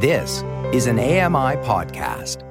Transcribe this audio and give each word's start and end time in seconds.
This 0.00 0.44
is 0.72 0.86
an 0.86 1.00
AMI 1.00 1.56
podcast. 1.66 2.44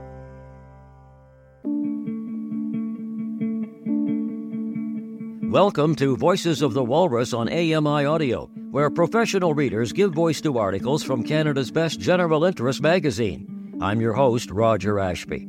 Welcome 5.50 5.96
to 5.96 6.18
Voices 6.18 6.62
of 6.62 6.74
the 6.74 6.84
Walrus 6.84 7.32
on 7.32 7.48
AMI 7.48 8.04
Audio, 8.04 8.48
where 8.72 8.90
professional 8.90 9.54
readers 9.54 9.94
give 9.94 10.12
voice 10.12 10.42
to 10.42 10.58
articles 10.58 11.04
from 11.04 11.24
Canada's 11.24 11.72
best 11.72 12.02
general 12.02 12.44
interest 12.44 12.82
magazine. 12.82 13.78
I'm 13.80 14.02
your 14.02 14.12
host, 14.12 14.52
Roger 14.52 15.00
Ashby. 15.00 15.48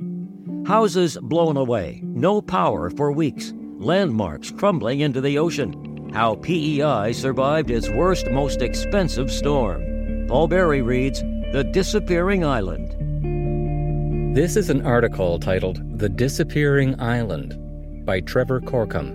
Houses 0.68 1.18
blown 1.20 1.56
away, 1.56 2.00
no 2.04 2.40
power 2.40 2.90
for 2.90 3.10
weeks, 3.10 3.52
landmarks 3.56 4.52
crumbling 4.52 5.00
into 5.00 5.20
the 5.20 5.36
ocean. 5.40 6.12
How 6.14 6.36
PEI 6.36 7.10
survived 7.12 7.72
its 7.72 7.90
worst, 7.90 8.30
most 8.30 8.62
expensive 8.62 9.32
storm. 9.32 10.26
Paul 10.28 10.46
Berry 10.46 10.80
reads 10.80 11.24
The 11.50 11.64
Disappearing 11.64 12.44
Island. 12.44 14.36
This 14.36 14.54
is 14.54 14.68
an 14.68 14.84
article 14.84 15.38
titled 15.38 15.98
The 15.98 16.10
Disappearing 16.10 17.00
Island 17.00 18.04
by 18.04 18.20
Trevor 18.20 18.60
Corkum. 18.60 19.14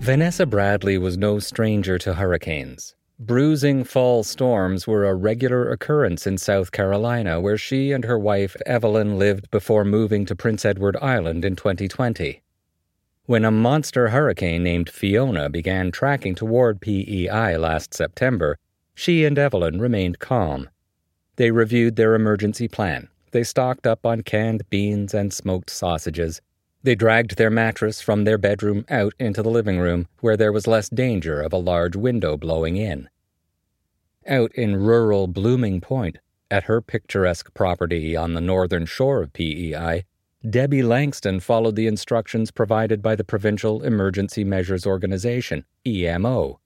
Vanessa 0.00 0.44
Bradley 0.44 0.98
was 0.98 1.16
no 1.16 1.38
stranger 1.38 1.96
to 2.00 2.12
hurricanes. 2.12 2.94
Bruising 3.18 3.84
fall 3.84 4.22
storms 4.22 4.86
were 4.86 5.06
a 5.06 5.14
regular 5.14 5.70
occurrence 5.70 6.26
in 6.26 6.36
South 6.36 6.72
Carolina, 6.72 7.40
where 7.40 7.56
she 7.56 7.92
and 7.92 8.04
her 8.04 8.18
wife 8.18 8.54
Evelyn 8.66 9.18
lived 9.18 9.50
before 9.50 9.86
moving 9.86 10.26
to 10.26 10.36
Prince 10.36 10.66
Edward 10.66 10.98
Island 11.00 11.42
in 11.42 11.56
2020. 11.56 12.42
When 13.24 13.46
a 13.46 13.50
monster 13.50 14.08
hurricane 14.08 14.62
named 14.62 14.90
Fiona 14.90 15.48
began 15.48 15.90
tracking 15.90 16.34
toward 16.34 16.82
PEI 16.82 17.56
last 17.56 17.94
September, 17.94 18.58
she 19.00 19.24
and 19.24 19.38
Evelyn 19.38 19.80
remained 19.80 20.18
calm. 20.18 20.68
They 21.36 21.50
reviewed 21.50 21.96
their 21.96 22.14
emergency 22.14 22.68
plan. 22.68 23.08
They 23.30 23.44
stocked 23.44 23.86
up 23.86 24.04
on 24.04 24.20
canned 24.20 24.68
beans 24.68 25.14
and 25.14 25.32
smoked 25.32 25.70
sausages. 25.70 26.42
They 26.82 26.96
dragged 26.96 27.38
their 27.38 27.48
mattress 27.48 28.02
from 28.02 28.24
their 28.24 28.36
bedroom 28.36 28.84
out 28.90 29.14
into 29.18 29.42
the 29.42 29.48
living 29.48 29.78
room, 29.78 30.06
where 30.20 30.36
there 30.36 30.52
was 30.52 30.66
less 30.66 30.90
danger 30.90 31.40
of 31.40 31.54
a 31.54 31.56
large 31.56 31.96
window 31.96 32.36
blowing 32.36 32.76
in. 32.76 33.08
Out 34.28 34.52
in 34.54 34.76
rural 34.76 35.26
Blooming 35.28 35.80
Point, 35.80 36.18
at 36.50 36.64
her 36.64 36.82
picturesque 36.82 37.54
property 37.54 38.14
on 38.14 38.34
the 38.34 38.40
northern 38.42 38.84
shore 38.84 39.22
of 39.22 39.32
PEI, 39.32 40.04
Debbie 40.46 40.82
Langston 40.82 41.40
followed 41.40 41.76
the 41.76 41.86
instructions 41.86 42.50
provided 42.50 43.00
by 43.00 43.16
the 43.16 43.24
Provincial 43.24 43.82
Emergency 43.82 44.44
Measures 44.44 44.84
Organization, 44.84 45.64
EMO, 45.86 46.60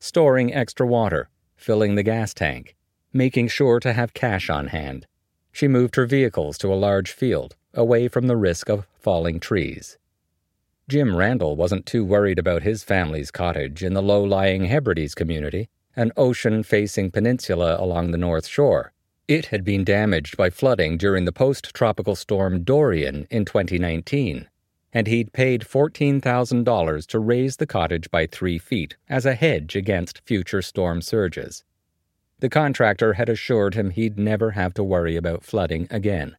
storing 0.00 0.54
extra 0.54 0.86
water, 0.86 1.28
filling 1.56 1.94
the 1.94 2.02
gas 2.02 2.32
tank, 2.32 2.76
making 3.12 3.48
sure 3.48 3.80
to 3.80 3.92
have 3.92 4.14
cash 4.14 4.48
on 4.50 4.68
hand. 4.68 5.06
She 5.52 5.68
moved 5.68 5.96
her 5.96 6.06
vehicles 6.06 6.58
to 6.58 6.72
a 6.72 6.74
large 6.74 7.10
field, 7.10 7.56
away 7.74 8.08
from 8.08 8.26
the 8.26 8.36
risk 8.36 8.68
of 8.68 8.86
falling 8.98 9.40
trees. 9.40 9.98
Jim 10.88 11.16
Randall 11.16 11.56
wasn't 11.56 11.86
too 11.86 12.04
worried 12.04 12.38
about 12.38 12.62
his 12.62 12.84
family's 12.84 13.30
cottage 13.30 13.82
in 13.82 13.94
the 13.94 14.02
low 14.02 14.22
lying 14.22 14.66
Hebrides 14.66 15.14
community, 15.14 15.68
an 15.96 16.12
ocean 16.16 16.62
facing 16.62 17.10
peninsula 17.10 17.76
along 17.80 18.10
the 18.10 18.18
North 18.18 18.46
Shore. 18.46 18.92
It 19.26 19.46
had 19.46 19.64
been 19.64 19.82
damaged 19.82 20.36
by 20.36 20.50
flooding 20.50 20.96
during 20.98 21.24
the 21.24 21.32
post 21.32 21.74
tropical 21.74 22.14
storm 22.14 22.62
Dorian 22.62 23.26
in 23.30 23.44
2019, 23.44 24.46
and 24.96 25.08
he'd 25.08 25.30
paid 25.34 25.60
$14,000 25.60 27.06
to 27.06 27.18
raise 27.18 27.58
the 27.58 27.66
cottage 27.66 28.10
by 28.10 28.26
three 28.26 28.56
feet 28.56 28.96
as 29.10 29.26
a 29.26 29.34
hedge 29.34 29.76
against 29.76 30.22
future 30.24 30.62
storm 30.62 31.02
surges. 31.02 31.64
The 32.38 32.48
contractor 32.48 33.12
had 33.12 33.28
assured 33.28 33.74
him 33.74 33.90
he'd 33.90 34.18
never 34.18 34.52
have 34.52 34.72
to 34.72 34.82
worry 34.82 35.14
about 35.14 35.44
flooding 35.44 35.86
again. 35.90 36.38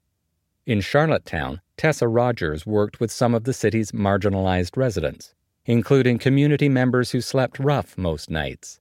In 0.65 0.81
Charlottetown, 0.81 1.61
Tessa 1.77 2.07
Rogers 2.07 2.65
worked 2.65 2.99
with 2.99 3.11
some 3.11 3.35
of 3.35 3.43
the 3.43 3.53
city's 3.53 3.91
marginalized 3.91 4.75
residents, 4.75 5.35
including 5.67 6.17
community 6.17 6.67
members 6.67 7.11
who 7.11 7.21
slept 7.21 7.59
rough 7.59 7.95
most 7.95 8.27
nights. 8.27 8.79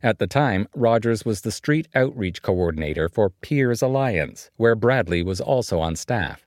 At 0.00 0.20
the 0.20 0.28
time, 0.28 0.68
Rogers 0.76 1.24
was 1.24 1.40
the 1.40 1.50
street 1.50 1.88
outreach 1.96 2.40
coordinator 2.40 3.08
for 3.08 3.30
Peers 3.30 3.82
Alliance, 3.82 4.52
where 4.58 4.76
Bradley 4.76 5.24
was 5.24 5.40
also 5.40 5.80
on 5.80 5.96
staff. 5.96 6.46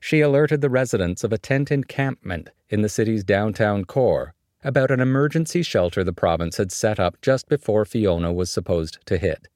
She 0.00 0.20
alerted 0.20 0.60
the 0.60 0.70
residents 0.70 1.24
of 1.24 1.32
a 1.32 1.38
tent 1.38 1.70
encampment 1.70 2.50
in 2.70 2.82
the 2.82 2.88
city's 2.88 3.24
downtown 3.24 3.84
core 3.84 4.34
about 4.64 4.90
an 4.90 5.00
emergency 5.00 5.62
shelter 5.62 6.02
the 6.02 6.12
province 6.12 6.56
had 6.56 6.72
set 6.72 6.98
up 6.98 7.20
just 7.22 7.48
before 7.48 7.84
Fiona 7.84 8.32
was 8.32 8.50
supposed 8.50 8.98
to 9.06 9.18
hit. 9.18 9.48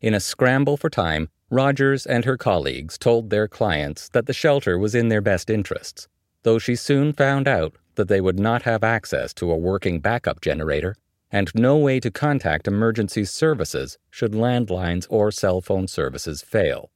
In 0.00 0.14
a 0.14 0.20
scramble 0.20 0.76
for 0.76 0.90
time, 0.90 1.28
Rogers 1.50 2.06
and 2.06 2.24
her 2.24 2.36
colleagues 2.36 2.98
told 2.98 3.30
their 3.30 3.48
clients 3.48 4.08
that 4.10 4.26
the 4.26 4.32
shelter 4.32 4.78
was 4.78 4.94
in 4.94 5.08
their 5.08 5.20
best 5.20 5.48
interests, 5.48 6.08
though 6.42 6.58
she 6.58 6.76
soon 6.76 7.12
found 7.12 7.48
out 7.48 7.76
that 7.94 8.08
they 8.08 8.20
would 8.20 8.38
not 8.38 8.62
have 8.62 8.84
access 8.84 9.32
to 9.34 9.50
a 9.50 9.56
working 9.56 10.00
backup 10.00 10.40
generator 10.40 10.96
and 11.30 11.50
no 11.54 11.76
way 11.76 11.98
to 12.00 12.10
contact 12.10 12.68
emergency 12.68 13.24
services 13.24 13.98
should 14.10 14.32
landlines 14.32 15.06
or 15.08 15.30
cell 15.30 15.60
phone 15.60 15.86
services 15.88 16.42
fail. 16.42 16.90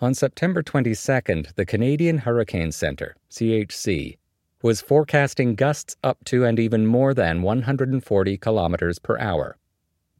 On 0.00 0.12
September 0.12 0.62
22nd, 0.62 1.54
the 1.54 1.64
Canadian 1.64 2.18
Hurricane 2.18 2.72
Center, 2.72 3.16
CHC, 3.30 4.18
was 4.62 4.80
forecasting 4.80 5.54
gusts 5.54 5.96
up 6.02 6.24
to 6.24 6.44
and 6.44 6.58
even 6.58 6.86
more 6.86 7.14
than 7.14 7.42
140 7.42 8.36
kilometers 8.38 8.98
per 8.98 9.18
hour 9.18 9.56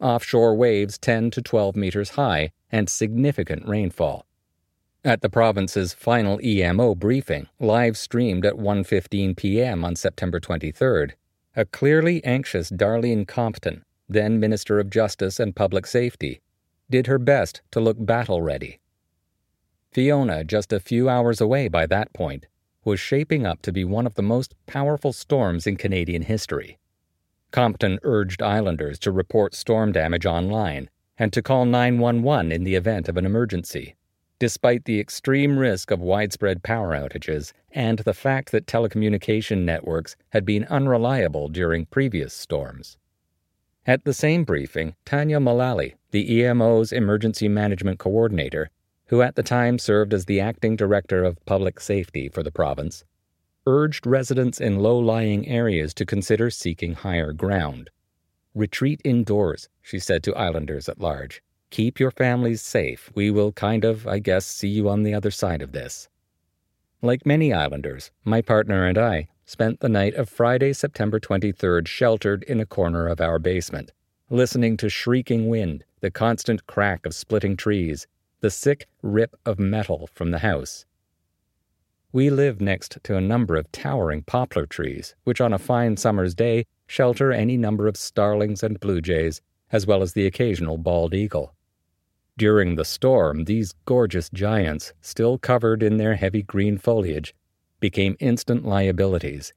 offshore 0.00 0.54
waves 0.54 0.98
10 0.98 1.30
to 1.30 1.40
12 1.42 1.76
meters 1.76 2.10
high, 2.10 2.52
and 2.70 2.90
significant 2.90 3.66
rainfall. 3.66 4.26
At 5.04 5.22
the 5.22 5.30
province's 5.30 5.94
final 5.94 6.41
EMO 6.42 6.94
briefing, 6.94 7.48
live 7.58 7.96
streamed 7.96 8.44
at 8.44 8.54
1:15 8.54 9.36
p.m. 9.36 9.84
on 9.84 9.96
September 9.96 10.41
23rd, 10.41 11.12
a 11.56 11.64
clearly 11.64 12.22
anxious 12.24 12.70
Darlene 12.70 13.26
Compton, 13.26 13.82
then 14.08 14.41
Minister 14.41 14.78
of 14.78 14.91
Justice 14.91 15.41
and 15.41 15.56
Public 15.56 15.86
Safety, 15.86 16.41
did 16.91 17.06
her 17.06 17.18
best 17.18 17.62
to 17.70 17.80
look 17.80 17.96
battle 17.98 18.42
ready. 18.42 18.78
Fiona, 19.94 20.43
just 20.43 20.72
a 20.72 20.81
few 20.81 21.09
hours 21.09 21.41
away 21.41 21.69
by 21.69 21.87
that 21.87 22.12
point, 22.12 22.49
was 22.84 22.99
shaping 22.99 23.47
up 23.47 23.62
to 23.62 23.71
be 23.71 23.84
one 23.84 24.09
of 24.09 24.16
the 24.16 24.25
most 24.25 24.53
powerful 24.66 25.12
storms 25.12 25.69
in 25.69 25.77
Canadian 25.77 26.22
history. 26.22 26.78
Compton 27.53 28.00
urged 28.03 28.43
islanders 28.43 28.99
to 28.99 29.12
report 29.12 29.54
storm 29.54 29.93
damage 29.93 30.27
online 30.27 30.91
and 31.16 31.33
to 31.33 31.41
call 31.41 31.65
911 31.65 32.50
in 32.50 32.65
the 32.65 32.75
event 32.75 33.09
of 33.09 33.16
an 33.16 33.25
emergency, 33.25 33.94
despite 34.41 34.84
the 34.84 34.99
extreme 34.99 35.56
risk 35.56 35.93
of 35.93 36.00
widespread 36.00 36.65
power 36.65 36.91
outages 36.91 37.53
and 37.71 38.00
the 38.00 38.12
fact 38.12 38.50
that 38.50 38.66
telecommunication 38.66 39.59
networks 39.59 40.16
had 40.31 40.44
been 40.44 40.65
unreliable 40.65 41.49
during 41.49 41.87
previous 41.87 42.34
storms. 42.34 42.99
At 43.87 44.04
the 44.04 44.12
same 44.12 44.43
briefing, 44.43 44.97
Tanya 45.04 45.38
Mullally, 45.38 45.94
the 46.10 46.43
EMO's 46.43 46.91
emergency 46.91 47.47
management 47.47 48.00
coordinator, 48.00 48.71
who 49.06 49.22
at 49.22 49.37
the 49.37 49.42
time 49.42 49.78
served 49.78 50.15
as 50.15 50.25
the 50.25 50.41
acting 50.41 50.76
director 50.76 51.25
of 51.25 51.44
public 51.44 51.81
safety 51.81 52.28
for 52.28 52.42
the 52.42 52.50
province, 52.50 53.04
urged 53.66 54.06
residents 54.06 54.60
in 54.60 54.78
low 54.78 54.98
lying 54.98 55.48
areas 55.48 55.94
to 55.94 56.06
consider 56.06 56.50
seeking 56.50 56.94
higher 56.94 57.32
ground. 57.32 57.91
Retreat 58.54 59.00
indoors, 59.04 59.69
she 59.82 59.98
said 59.98 60.22
to 60.22 60.34
islanders 60.34 60.88
at 60.88 61.00
large. 61.00 61.42
Keep 61.70 61.98
your 61.98 62.10
families 62.10 62.62
safe. 62.62 63.10
We 63.15 63.31
will 63.31 63.53
kind 63.53 63.84
of, 63.84 64.06
I 64.06 64.20
guess, 64.20 64.47
see 64.47 64.69
you 64.69 64.88
on 64.88 65.03
the 65.03 65.15
other 65.15 65.31
side 65.31 65.60
of 65.60 65.72
this. 65.72 66.09
Like 67.03 67.26
many 67.26 67.53
islanders, 67.53 68.10
my 68.25 68.41
partner 68.42 68.86
and 68.86 68.97
I 68.97 69.28
spent 69.44 69.81
the 69.81 69.88
night 69.88 70.15
of 70.15 70.28
Friday, 70.28 70.72
September 70.72 71.21
23rd 71.21 71.86
sheltered 71.86 72.44
in 72.44 72.60
a 72.60 72.66
corner 72.66 73.09
of 73.09 73.21
our 73.21 73.38
basement, 73.38 73.92
listening 74.31 74.76
to 74.78 74.88
shrieking 74.88 75.48
wind, 75.48 75.84
the 76.00 76.10
constant 76.10 76.66
crack 76.66 77.04
of 77.04 77.15
splitting 77.15 77.56
trees, 77.56 78.06
the 78.44 78.50
sick 78.50 78.86
rip 79.00 79.34
of 79.46 79.58
metal 79.58 80.06
from 80.12 80.30
the 80.30 80.41
house. 80.41 80.84
We 82.12 82.28
live 82.28 82.60
next 82.60 82.98
to 83.04 83.16
a 83.16 83.20
number 83.22 83.56
of 83.56 83.72
towering 83.72 84.22
poplar 84.24 84.66
trees, 84.66 85.14
which 85.24 85.41
on 85.41 85.54
a 85.54 85.58
fine 85.58 85.96
summer's 85.96 86.34
day 86.34 86.66
shelter 86.86 87.32
any 87.32 87.56
number 87.56 87.88
of 87.88 87.96
starlings 87.96 88.62
and 88.62 88.78
blue 88.78 89.00
jays, 89.00 89.41
as 89.72 89.86
well 89.86 90.02
as 90.02 90.12
the 90.12 90.26
occasional 90.26 90.76
bald 90.76 91.14
eagle. 91.14 91.54
During 92.36 92.76
the 92.76 92.84
storm, 92.84 93.44
these 93.44 93.72
gorgeous 93.86 94.28
giants, 94.28 94.92
still 95.00 95.38
covered 95.38 95.82
in 95.82 95.96
their 95.96 96.16
heavy 96.16 96.42
green 96.42 96.76
foliage, 96.76 97.34
became 97.80 98.14
instant 98.20 98.66
liabilities. 98.66 99.54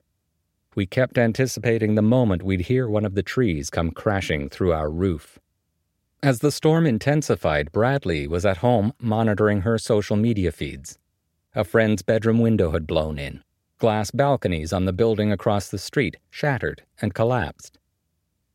We 0.75 0.85
kept 0.85 1.17
anticipating 1.17 1.95
the 1.95 2.01
moment 2.01 2.41
we'd 2.41 2.61
hear 2.71 2.87
one 2.87 3.03
of 3.03 3.15
the 3.15 3.21
trees 3.21 3.69
come 3.69 3.91
crashing 3.91 4.47
through 4.47 4.71
our 4.71 4.89
roof. 4.89 5.39
As 6.23 6.39
the 6.39 6.51
storm 6.51 6.87
intensified, 6.87 7.71
Bradley 7.71 8.27
was 8.27 8.43
at 8.43 8.57
home 8.57 8.91
monitoring 8.99 9.61
her 9.61 9.77
social 9.77 10.15
media 10.15 10.51
feeds. 10.51 10.97
A 11.53 11.63
friend's 11.63 12.01
bedroom 12.01 12.39
window 12.39 12.71
had 12.71 12.87
blown 12.87 13.19
in. 13.19 13.43
Glass 13.77 14.09
balconies 14.09 14.73
on 14.73 14.85
the 14.85 14.93
building 14.93 15.31
across 15.31 15.69
the 15.69 15.77
street 15.77 16.17
shattered 16.31 16.83
and 16.99 17.13
collapsed. 17.13 17.77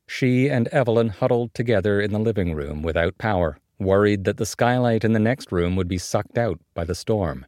She 0.08 0.50
and 0.50 0.66
Evelyn 0.68 1.10
huddled 1.10 1.54
together 1.54 2.00
in 2.00 2.12
the 2.12 2.18
living 2.18 2.52
room 2.52 2.82
without 2.82 3.16
power, 3.18 3.58
worried 3.78 4.24
that 4.24 4.38
the 4.38 4.46
skylight 4.46 5.04
in 5.04 5.12
the 5.12 5.20
next 5.20 5.52
room 5.52 5.76
would 5.76 5.88
be 5.88 5.98
sucked 5.98 6.36
out 6.36 6.60
by 6.74 6.82
the 6.84 6.96
storm. 6.96 7.46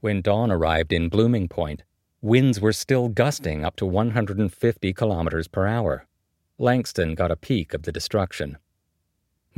When 0.00 0.22
dawn 0.22 0.50
arrived 0.50 0.94
in 0.94 1.10
Blooming 1.10 1.48
Point, 1.48 1.82
winds 2.22 2.58
were 2.58 2.72
still 2.72 3.10
gusting 3.10 3.66
up 3.66 3.76
to 3.76 3.86
150 3.86 4.94
kilometers 4.94 5.46
per 5.46 5.66
hour. 5.66 6.06
Langston 6.56 7.14
got 7.14 7.30
a 7.30 7.36
peek 7.36 7.74
of 7.74 7.82
the 7.82 7.92
destruction. 7.92 8.56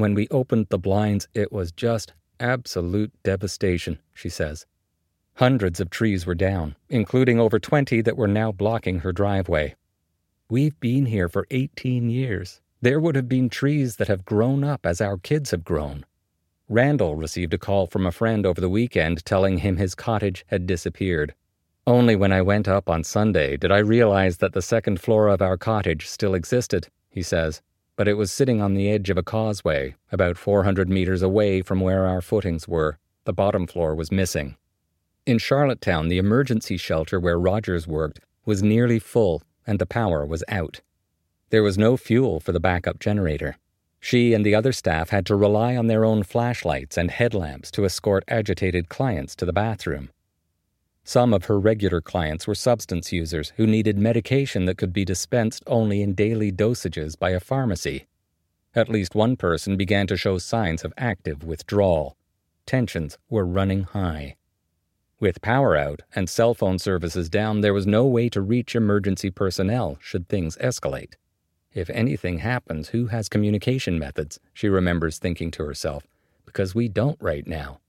When 0.03 0.15
we 0.15 0.27
opened 0.33 0.67
the 0.69 0.81
blinds, 0.81 1.29
it 1.33 1.53
was 1.53 1.71
just 1.71 2.13
absolute 2.41 3.13
devastation, 3.23 4.01
she 4.13 4.29
says. 4.29 4.67
Hundreds 5.35 5.79
of 5.79 5.91
trees 5.91 6.27
were 6.27 6.35
down, 6.35 6.75
including 6.89 7.39
over 7.39 7.61
20 7.61 8.01
that 8.01 8.17
were 8.17 8.27
now 8.27 8.51
blocking 8.51 8.99
her 8.99 9.13
driveway. 9.13 9.77
We've 10.51 10.75
been 10.81 11.07
here 11.07 11.29
for 11.29 11.47
18 11.53 12.11
years. 12.11 12.61
There 12.81 12.99
would 12.99 13.15
have 13.15 13.29
been 13.29 13.49
trees 13.49 13.95
that 13.95 14.09
have 14.09 14.25
grown 14.25 14.65
up 14.65 14.85
as 14.85 15.01
our 15.01 15.19
kids 15.19 15.53
have 15.53 15.63
grown. 15.63 16.05
Randall 16.69 17.15
received 17.15 17.55
a 17.55 17.59
call 17.59 17.87
from 17.87 18.05
a 18.05 18.11
friend 18.11 18.45
over 18.45 18.61
the 18.61 18.69
weekend 18.69 19.25
telling 19.25 19.59
him 19.59 19.77
his 19.77 19.95
cottage 19.95 20.45
had 20.49 20.67
disappeared. 20.67 21.33
Only 21.87 22.17
when 22.17 22.33
I 22.33 22.43
went 22.43 22.67
up 22.67 22.91
on 22.91 23.05
Sunday 23.05 23.57
did 23.57 23.71
I 23.71 23.79
realize 23.79 24.39
that 24.39 24.53
the 24.53 24.63
second 24.63 25.01
floor 25.01 25.29
of 25.29 25.41
our 25.41 25.57
cottage 25.57 26.09
still 26.09 26.35
existed, 26.35 26.89
he 27.09 27.23
says, 27.23 27.63
but 28.03 28.09
it 28.09 28.15
was 28.15 28.33
sitting 28.33 28.61
on 28.61 28.75
the 28.75 28.91
edge 28.91 29.11
of 29.11 29.17
a 29.17 29.23
causeway, 29.23 29.95
about 30.11 30.37
400 30.37 30.89
meters 30.89 31.23
away 31.23 31.63
from 31.63 31.81
where 31.81 32.05
our 32.05 32.21
footings 32.21 32.67
were. 32.67 32.99
The 33.27 33.33
bottom 33.33 33.65
floor 33.65 33.95
was 33.95 34.11
missing. 34.11 34.57
In 35.25 35.39
Charlottetown, 35.39 36.09
the 36.09 36.19
emergency 36.19 36.77
shelter 36.77 37.21
where 37.21 37.39
Rogers 37.39 37.87
worked 37.87 38.19
was 38.45 38.61
nearly 38.61 38.99
full 38.99 39.41
and 39.69 39.79
the 39.79 39.87
power 39.87 40.27
was 40.27 40.43
out. 40.49 40.81
There 41.51 41.63
was 41.63 41.79
no 41.79 41.97
fuel 41.97 42.41
for 42.41 42.51
the 42.51 42.59
backup 42.59 42.99
generator. 42.99 43.57
She 44.01 44.35
and 44.35 44.45
the 44.45 44.57
other 44.57 44.73
staff 44.73 45.11
had 45.11 45.25
to 45.27 45.37
rely 45.37 45.77
on 45.77 45.87
their 45.87 46.05
own 46.05 46.25
flashlights 46.25 46.99
and 46.99 47.09
headlamps 47.09 47.71
to 47.71 47.85
escort 47.85 48.25
agitated 48.27 48.89
clients 48.89 49.37
to 49.37 49.45
the 49.45 49.53
bathroom. 49.53 50.11
Some 51.05 51.35
of 51.35 51.47
her 51.47 51.59
regular 51.59 52.01
clients 52.01 52.47
were 52.47 52.55
substance 52.55 53.13
users 53.13 53.53
who 53.57 53.67
needed 53.67 53.99
medication 53.99 54.67
that 54.67 54.79
could 54.79 54.93
be 54.93 55.05
dispensed 55.05 55.65
only 55.67 56.01
in 56.01 56.15
daily 56.15 56.53
dosages 56.53 57.19
by 57.19 57.31
a 57.31 57.41
pharmacy. 57.41 58.07
At 58.75 58.89
least 58.89 59.15
one 59.15 59.37
person 59.37 59.77
began 59.77 60.07
to 60.07 60.17
show 60.17 60.39
signs 60.39 60.85
of 60.85 60.95
active 60.97 61.45
withdrawal. 61.45 62.17
Tensions 62.67 63.19
were 63.29 63.45
running 63.45 63.83
high. 63.83 64.37
With 65.19 65.43
power 65.43 65.77
out 65.77 66.03
and 66.15 66.29
cell 66.29 66.55
phone 66.55 66.79
services 66.79 67.29
down, 67.29 67.61
there 67.61 67.75
was 67.75 67.87
no 67.87 68.07
way 68.07 68.29
to 68.31 68.41
reach 68.41 68.75
emergency 68.75 69.31
personnel 69.31 69.99
should 70.01 70.29
things 70.29 70.57
escalate. 70.57 71.15
If 71.75 71.91
anything 71.91 72.39
happens, 72.39 72.89
who 72.89 73.07
has 73.07 73.29
communication 73.29 73.99
methods? 73.99 74.39
She 74.53 74.69
remembers 74.69 75.19
thinking 75.19 75.51
to 75.53 75.65
herself, 75.65 76.07
because 76.45 76.75
we 76.75 76.89
don't 76.89 77.19
right 77.21 77.47
now. 77.47 77.82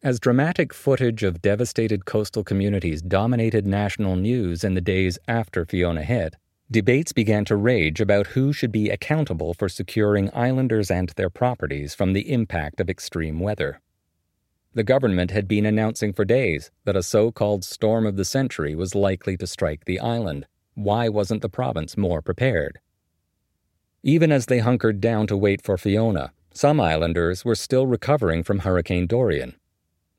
As 0.00 0.20
dramatic 0.20 0.72
footage 0.72 1.24
of 1.24 1.42
devastated 1.42 2.04
coastal 2.04 2.44
communities 2.44 3.02
dominated 3.02 3.66
national 3.66 4.14
news 4.14 4.62
in 4.62 4.74
the 4.74 4.80
days 4.80 5.18
after 5.26 5.66
Fiona 5.66 6.04
hit, 6.04 6.36
debates 6.70 7.12
began 7.12 7.44
to 7.46 7.56
rage 7.56 8.00
about 8.00 8.28
who 8.28 8.52
should 8.52 8.70
be 8.70 8.90
accountable 8.90 9.54
for 9.54 9.68
securing 9.68 10.32
islanders 10.32 10.88
and 10.88 11.08
their 11.16 11.28
properties 11.28 11.96
from 11.96 12.12
the 12.12 12.30
impact 12.30 12.80
of 12.80 12.88
extreme 12.88 13.40
weather. 13.40 13.80
The 14.72 14.84
government 14.84 15.32
had 15.32 15.48
been 15.48 15.66
announcing 15.66 16.12
for 16.12 16.24
days 16.24 16.70
that 16.84 16.94
a 16.94 17.02
so 17.02 17.32
called 17.32 17.64
storm 17.64 18.06
of 18.06 18.14
the 18.14 18.24
century 18.24 18.76
was 18.76 18.94
likely 18.94 19.36
to 19.38 19.48
strike 19.48 19.84
the 19.84 19.98
island. 19.98 20.46
Why 20.74 21.08
wasn't 21.08 21.42
the 21.42 21.48
province 21.48 21.96
more 21.96 22.22
prepared? 22.22 22.78
Even 24.04 24.30
as 24.30 24.46
they 24.46 24.60
hunkered 24.60 25.00
down 25.00 25.26
to 25.26 25.36
wait 25.36 25.60
for 25.60 25.76
Fiona, 25.76 26.30
some 26.54 26.78
islanders 26.78 27.44
were 27.44 27.56
still 27.56 27.88
recovering 27.88 28.44
from 28.44 28.60
Hurricane 28.60 29.08
Dorian 29.08 29.56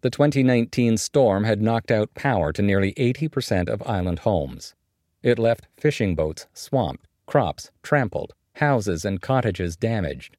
the 0.02 0.10
2019 0.10 0.98
storm 0.98 1.44
had 1.44 1.62
knocked 1.62 1.92
out 1.92 2.14
power 2.14 2.54
to 2.54 2.62
nearly 2.62 2.94
80% 2.94 3.68
of 3.68 3.84
island 3.84 4.20
homes. 4.20 4.74
It 5.22 5.38
left 5.38 5.68
fishing 5.78 6.16
boats 6.16 6.48
swamped, 6.54 7.08
crops 7.26 7.72
trampled, 7.84 8.34
houses 8.54 9.04
and 9.04 9.22
cottages 9.22 9.76
damaged. 9.76 10.38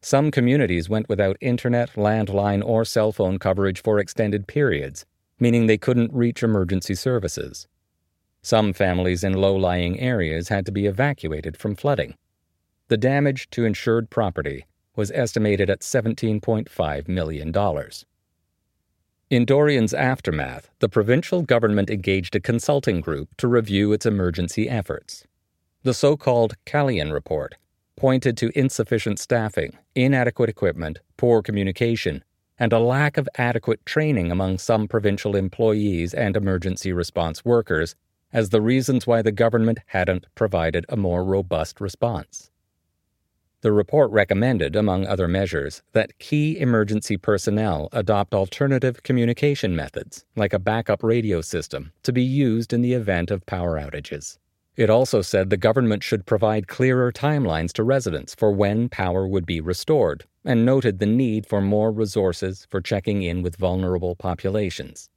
Some 0.00 0.30
communities 0.30 0.88
went 0.88 1.08
without 1.08 1.36
internet, 1.40 1.94
landline, 1.94 2.62
or 2.64 2.84
cell 2.84 3.12
phone 3.12 3.38
coverage 3.38 3.82
for 3.82 3.98
extended 3.98 4.46
periods, 4.46 5.04
meaning 5.38 5.66
they 5.66 5.78
couldn't 5.78 6.12
reach 6.12 6.42
emergency 6.42 6.94
services. 6.94 7.66
Some 8.40 8.72
families 8.72 9.24
in 9.24 9.32
low 9.32 9.56
lying 9.56 9.98
areas 10.00 10.48
had 10.48 10.64
to 10.66 10.72
be 10.72 10.86
evacuated 10.86 11.56
from 11.56 11.74
flooding. 11.74 12.14
The 12.88 12.96
damage 12.96 13.50
to 13.50 13.64
insured 13.64 14.08
property 14.08 14.64
was 14.94 15.10
estimated 15.10 15.68
at 15.68 15.80
$17.5 15.80 17.08
million. 17.08 17.52
In 19.28 19.44
Dorian's 19.44 19.92
aftermath, 19.92 20.70
the 20.78 20.88
provincial 20.88 21.42
government 21.42 21.90
engaged 21.90 22.36
a 22.36 22.40
consulting 22.40 23.00
group 23.00 23.36
to 23.38 23.48
review 23.48 23.92
its 23.92 24.06
emergency 24.06 24.68
efforts. 24.68 25.26
The 25.82 25.94
so 25.94 26.16
called 26.16 26.54
Calian 26.64 27.12
Report 27.12 27.56
pointed 27.96 28.36
to 28.36 28.56
insufficient 28.56 29.18
staffing, 29.18 29.76
inadequate 29.96 30.48
equipment, 30.48 31.00
poor 31.16 31.42
communication, 31.42 32.22
and 32.56 32.72
a 32.72 32.78
lack 32.78 33.16
of 33.16 33.28
adequate 33.36 33.84
training 33.84 34.30
among 34.30 34.58
some 34.58 34.86
provincial 34.86 35.34
employees 35.34 36.14
and 36.14 36.36
emergency 36.36 36.92
response 36.92 37.44
workers 37.44 37.96
as 38.32 38.50
the 38.50 38.62
reasons 38.62 39.08
why 39.08 39.22
the 39.22 39.32
government 39.32 39.80
hadn't 39.86 40.26
provided 40.36 40.86
a 40.88 40.96
more 40.96 41.24
robust 41.24 41.80
response. 41.80 42.52
The 43.66 43.72
report 43.72 44.12
recommended, 44.12 44.76
among 44.76 45.08
other 45.08 45.26
measures, 45.26 45.82
that 45.90 46.20
key 46.20 46.56
emergency 46.56 47.16
personnel 47.16 47.88
adopt 47.90 48.32
alternative 48.32 49.02
communication 49.02 49.74
methods, 49.74 50.24
like 50.36 50.52
a 50.52 50.60
backup 50.60 51.02
radio 51.02 51.40
system, 51.40 51.90
to 52.04 52.12
be 52.12 52.22
used 52.22 52.72
in 52.72 52.80
the 52.80 52.92
event 52.92 53.32
of 53.32 53.44
power 53.44 53.76
outages. 53.76 54.38
It 54.76 54.88
also 54.88 55.20
said 55.20 55.50
the 55.50 55.56
government 55.56 56.04
should 56.04 56.26
provide 56.26 56.68
clearer 56.68 57.10
timelines 57.10 57.72
to 57.72 57.82
residents 57.82 58.36
for 58.36 58.52
when 58.52 58.88
power 58.88 59.26
would 59.26 59.46
be 59.46 59.60
restored, 59.60 60.26
and 60.44 60.64
noted 60.64 61.00
the 61.00 61.06
need 61.06 61.44
for 61.44 61.60
more 61.60 61.90
resources 61.90 62.68
for 62.70 62.80
checking 62.80 63.22
in 63.22 63.42
with 63.42 63.56
vulnerable 63.56 64.14
populations. 64.14 65.10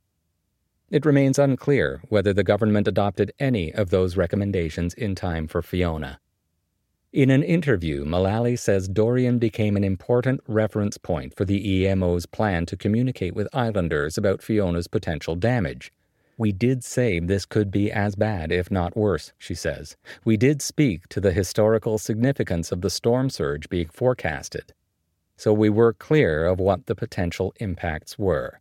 It 0.90 1.06
remains 1.06 1.38
unclear 1.38 2.02
whether 2.10 2.34
the 2.34 2.44
government 2.44 2.88
adopted 2.88 3.32
any 3.38 3.72
of 3.72 3.92
those 3.92 4.18
recommendations 4.18 4.96
in 4.96 5.14
time 5.14 5.48
for 5.48 5.62
Fiona. 5.62 6.20
In 7.12 7.32
an 7.32 7.42
interview, 7.42 8.06
Mullally 8.06 8.56
says 8.56 8.88
Dorian 8.88 9.40
became 9.40 9.76
an 9.76 9.84
important 9.84 10.42
reference 10.48 11.00
point 11.00 11.36
for 11.36 11.44
the 11.44 11.88
EMO's 11.88 12.28
plan 12.28 12.68
to 12.68 12.78
communicate 12.78 13.34
with 13.34 13.48
islanders 13.52 14.16
about 14.16 14.44
Fiona's 14.44 14.88
potential 14.88 15.34
damage. 15.36 15.92
We 16.38 16.52
did 16.52 16.84
say 16.84 17.20
this 17.20 17.48
could 17.48 17.72
be 17.72 17.92
as 17.92 18.16
bad, 18.16 18.52
if 18.52 18.70
not 18.70 18.96
worse, 18.96 19.34
she 19.40 19.56
says. 19.56 19.98
We 20.24 20.38
did 20.38 20.62
speak 20.62 21.08
to 21.08 21.20
the 21.20 21.32
historical 21.32 21.98
significance 21.98 22.72
of 22.72 22.82
the 22.82 22.92
storm 22.92 23.32
surge 23.32 23.70
being 23.70 23.88
forecasted. 23.88 24.72
So 25.36 25.52
we 25.52 25.70
were 25.70 25.94
clear 25.94 26.46
of 26.46 26.60
what 26.60 26.86
the 26.86 26.96
potential 26.96 27.56
impacts 27.60 28.20
were. 28.20 28.60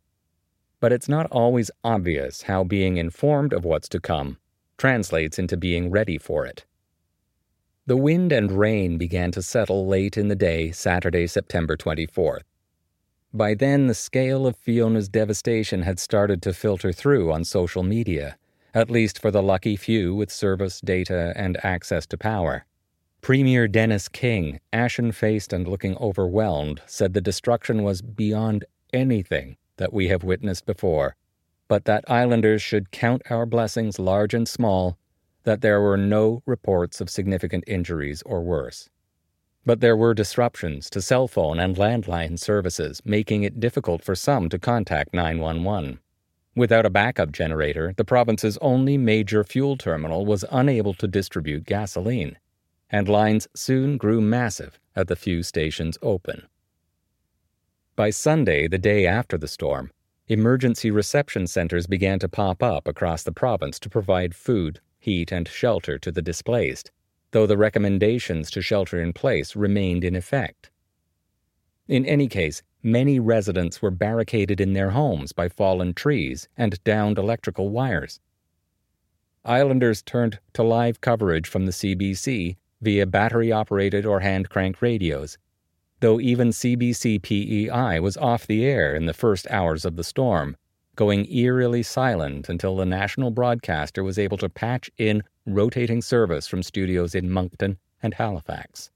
But 0.79 0.91
it's 0.91 1.07
not 1.07 1.27
always 1.29 1.69
obvious 1.83 2.41
how 2.41 2.63
being 2.63 2.97
informed 2.97 3.53
of 3.53 3.63
what's 3.63 3.89
to 3.89 3.99
come 3.99 4.39
translates 4.79 5.37
into 5.37 5.55
being 5.55 5.91
ready 5.91 6.17
for 6.17 6.47
it. 6.47 6.65
The 7.89 7.97
wind 7.97 8.31
and 8.31 8.51
rain 8.51 8.99
began 8.99 9.31
to 9.31 9.41
settle 9.41 9.87
late 9.87 10.15
in 10.15 10.27
the 10.27 10.35
day, 10.35 10.69
Saturday, 10.69 11.25
September 11.25 11.75
24th. 11.75 12.43
By 13.33 13.55
then, 13.55 13.87
the 13.87 13.95
scale 13.95 14.45
of 14.45 14.55
Fiona's 14.55 15.09
devastation 15.09 15.81
had 15.81 15.97
started 15.97 16.43
to 16.43 16.53
filter 16.53 16.93
through 16.93 17.31
on 17.31 17.43
social 17.43 17.81
media, 17.81 18.37
at 18.75 18.91
least 18.91 19.19
for 19.19 19.31
the 19.31 19.41
lucky 19.41 19.75
few 19.75 20.13
with 20.13 20.31
service, 20.31 20.79
data, 20.81 21.33
and 21.35 21.57
access 21.65 22.05
to 22.05 22.15
power. 22.15 22.63
Premier 23.21 23.67
Dennis 23.67 24.07
King, 24.07 24.59
ashen 24.71 25.11
faced 25.11 25.51
and 25.51 25.67
looking 25.67 25.97
overwhelmed, 25.97 26.83
said 26.85 27.15
the 27.15 27.21
destruction 27.21 27.81
was 27.81 28.03
beyond 28.03 28.65
anything 28.93 29.57
that 29.77 29.91
we 29.91 30.09
have 30.09 30.23
witnessed 30.23 30.67
before, 30.67 31.15
but 31.67 31.85
that 31.85 32.05
islanders 32.07 32.61
should 32.61 32.91
count 32.91 33.23
our 33.31 33.47
blessings 33.47 33.97
large 33.97 34.35
and 34.35 34.47
small 34.47 34.98
that 35.49 35.61
there 35.61 35.81
were 35.81 35.97
no 35.97 36.43
reports 36.45 37.01
of 37.01 37.09
significant 37.09 37.63
injuries 37.65 38.21
or 38.23 38.39
worse. 38.43 38.87
But 39.65 39.79
there 39.79 39.97
were 39.97 40.13
disruptions 40.13 40.91
to 40.91 41.01
cell 41.01 41.27
phone 41.27 41.59
and 41.59 41.75
landline 41.75 42.37
services, 42.37 43.01
making 43.03 43.41
it 43.41 43.59
difficult 43.59 44.03
for 44.03 44.13
some 44.13 44.47
to 44.49 44.59
contact 44.59 45.11
911. 45.11 46.01
Without 46.55 46.85
a 46.85 46.91
backup 46.91 47.31
generator, 47.31 47.95
the 47.97 48.05
province's 48.05 48.59
only 48.61 48.95
major 48.95 49.43
fuel 49.43 49.75
terminal 49.75 50.23
was 50.23 50.45
unable 50.51 50.93
to 50.93 51.07
distribute 51.07 51.65
gasoline, 51.65 52.37
and 52.91 53.09
lines 53.09 53.47
soon 53.55 53.97
grew 53.97 54.21
massive 54.21 54.79
at 54.95 55.07
the 55.07 55.15
few 55.15 55.41
stations 55.41 55.97
open. 56.03 56.43
By 57.95 58.11
Sunday, 58.11 58.67
the 58.67 58.77
day 58.77 59.07
after 59.07 59.35
the 59.35 59.47
storm, 59.47 59.89
emergency 60.27 60.91
reception 60.91 61.47
centers 61.47 61.87
began 61.87 62.19
to 62.19 62.29
pop 62.29 62.61
up 62.61 62.87
across 62.87 63.23
the 63.23 63.31
province 63.31 63.79
to 63.79 63.89
provide 63.89 64.35
food, 64.35 64.79
heat, 64.99 65.31
and 65.31 65.47
shelter 65.47 65.97
to 65.97 66.11
the 66.11 66.21
displaced, 66.21 66.91
though 67.31 67.47
the 67.47 67.57
recommendations 67.57 68.51
to 68.51 68.61
shelter 68.61 69.01
in 69.01 69.13
place 69.13 69.55
remained 69.55 70.03
in 70.03 70.15
effect. 70.15 70.69
In 71.87 72.05
any 72.05 72.27
case, 72.27 72.61
many 72.83 73.19
residents 73.19 73.81
were 73.81 73.91
barricaded 73.91 74.61
in 74.61 74.73
their 74.73 74.91
homes 74.91 75.31
by 75.31 75.49
fallen 75.49 75.93
trees 75.93 76.47
and 76.55 76.83
downed 76.83 77.17
electrical 77.17 77.69
wires. 77.69 78.19
Islanders 79.43 80.01
turned 80.01 80.39
to 80.53 80.63
live 80.63 81.01
coverage 81.01 81.47
from 81.47 81.65
the 81.65 81.71
CBC 81.71 82.57
via 82.81 83.05
battery 83.05 83.51
operated 83.51 84.05
or 84.05 84.19
hand 84.19 84.49
crank 84.49 84.81
radios, 84.81 85.37
though 85.99 86.19
even 86.19 86.49
CBC 86.49 87.21
PEI 87.21 87.99
was 87.99 88.17
off 88.17 88.47
the 88.47 88.65
air 88.65 88.95
in 88.95 89.05
the 89.05 89.13
first 89.13 89.47
hours 89.49 89.85
of 89.85 89.95
the 89.95 90.03
storm, 90.03 90.55
going 90.99 91.31
eerily 91.31 91.81
silent 91.81 92.49
until 92.49 92.75
the 92.75 92.85
national 92.85 93.31
broadcaster 93.31 94.03
was 94.03 94.19
able 94.19 94.35
to 94.37 94.49
patch 94.49 94.91
in 94.97 95.23
rotating 95.45 96.01
service 96.01 96.45
from 96.45 96.61
studios 96.61 97.15
in 97.15 97.29
Moncton 97.29 97.77
and 98.03 98.15
Halifax. 98.15 98.91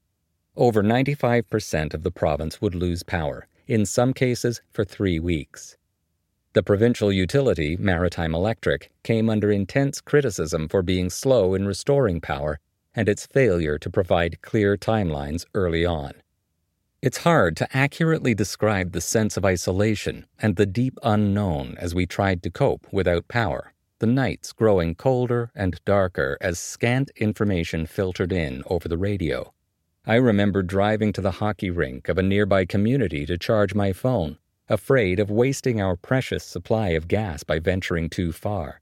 Over 0.54 0.82
95% 0.82 1.94
of 1.94 2.02
the 2.02 2.10
province 2.10 2.60
would 2.60 2.74
lose 2.74 3.02
power, 3.02 3.48
in 3.66 3.86
some 3.86 4.12
cases 4.12 4.60
for 4.70 4.84
three 4.84 5.18
weeks. 5.18 5.78
The 6.52 6.62
provincial 6.62 7.10
utility, 7.10 7.74
Maritime 7.78 8.34
Electric, 8.34 8.90
came 9.02 9.30
under 9.30 9.50
intense 9.50 10.02
criticism 10.02 10.68
for 10.68 10.82
being 10.82 11.08
slow 11.08 11.54
in 11.54 11.66
restoring 11.66 12.20
power 12.20 12.60
and 12.94 13.08
its 13.08 13.26
failure 13.28 13.78
to 13.78 13.88
provide 13.88 14.42
clear 14.42 14.76
timelines 14.76 15.46
early 15.54 15.86
on. 15.86 16.12
It's 17.04 17.18
hard 17.18 17.54
to 17.58 17.76
accurately 17.76 18.34
describe 18.34 18.92
the 18.92 19.00
sense 19.02 19.36
of 19.36 19.44
isolation 19.44 20.24
and 20.38 20.56
the 20.56 20.64
deep 20.64 20.98
unknown 21.02 21.76
as 21.78 21.94
we 21.94 22.06
tried 22.06 22.42
to 22.44 22.50
cope 22.50 22.86
without 22.90 23.28
power, 23.28 23.74
the 23.98 24.06
nights 24.06 24.54
growing 24.54 24.94
colder 24.94 25.50
and 25.54 25.78
darker 25.84 26.38
as 26.40 26.58
scant 26.58 27.10
information 27.16 27.84
filtered 27.84 28.32
in 28.32 28.62
over 28.68 28.88
the 28.88 28.96
radio. 28.96 29.52
I 30.06 30.14
remember 30.14 30.62
driving 30.62 31.12
to 31.12 31.20
the 31.20 31.42
hockey 31.42 31.68
rink 31.68 32.08
of 32.08 32.16
a 32.16 32.22
nearby 32.22 32.64
community 32.64 33.26
to 33.26 33.36
charge 33.36 33.74
my 33.74 33.92
phone, 33.92 34.38
afraid 34.70 35.20
of 35.20 35.30
wasting 35.30 35.82
our 35.82 35.96
precious 35.96 36.42
supply 36.42 36.92
of 36.96 37.06
gas 37.06 37.44
by 37.44 37.58
venturing 37.58 38.08
too 38.08 38.32
far. 38.32 38.80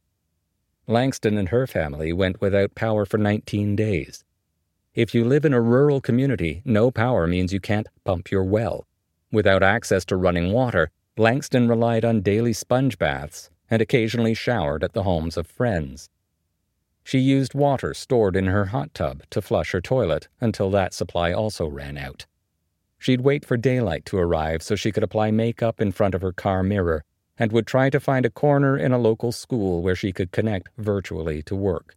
Langston 0.87 1.37
and 1.37 1.49
her 1.49 1.67
family 1.67 2.13
went 2.13 2.41
without 2.41 2.77
power 2.77 3.05
for 3.05 3.19
19 3.19 3.75
days. 3.75 4.23
If 4.95 5.15
you 5.15 5.25
live 5.25 5.47
in 5.47 5.55
a 5.55 5.61
rural 5.61 6.03
community, 6.03 6.61
no 6.67 6.91
power 6.91 7.27
means 7.27 7.51
you 7.51 7.61
can't 7.61 7.89
pump 8.05 8.31
your 8.31 8.45
well. 8.45 8.87
Without 9.33 9.63
access 9.63 10.05
to 10.05 10.17
running 10.17 10.53
water, 10.53 10.91
Langston 11.17 11.67
relied 11.67 12.05
on 12.05 12.21
daily 12.21 12.53
sponge 12.53 12.99
baths 12.99 13.49
and 13.71 13.81
occasionally 13.81 14.35
showered 14.35 14.85
at 14.85 14.93
the 14.93 15.05
homes 15.05 15.39
of 15.39 15.47
friends. 15.47 16.11
She 17.05 17.21
used 17.21 17.55
water 17.55 17.95
stored 17.95 18.37
in 18.37 18.49
her 18.49 18.67
hot 18.67 18.93
tub 18.93 19.23
to 19.31 19.41
flush 19.41 19.73
her 19.73 19.81
toilet 19.81 20.29
until 20.43 20.71
that 20.73 20.93
supply 20.93 21.33
also 21.33 21.67
ran 21.67 21.97
out. 21.97 22.27
She'd 22.99 23.23
wait 23.23 23.47
for 23.47 23.57
daylight 23.57 24.05
to 24.07 24.19
arrive 24.19 24.63
so 24.63 24.77
she 24.77 24.93
could 24.93 25.03
apply 25.03 25.31
makeup 25.31 25.81
in 25.81 25.93
front 25.93 26.15
of 26.15 26.21
her 26.21 26.35
car 26.35 26.63
mirror 26.63 27.03
and 27.39 27.51
would 27.51 27.67
try 27.67 27.89
to 27.89 27.99
find 27.99 28.27
a 28.27 28.31
corner 28.31 28.77
in 28.77 28.93
a 28.93 28.99
local 28.99 29.33
school 29.33 29.81
where 29.81 29.97
she 29.97 30.13
could 30.13 30.33
connect 30.33 30.69
virtually 30.77 31.43
to 31.45 31.57
work. 31.57 31.97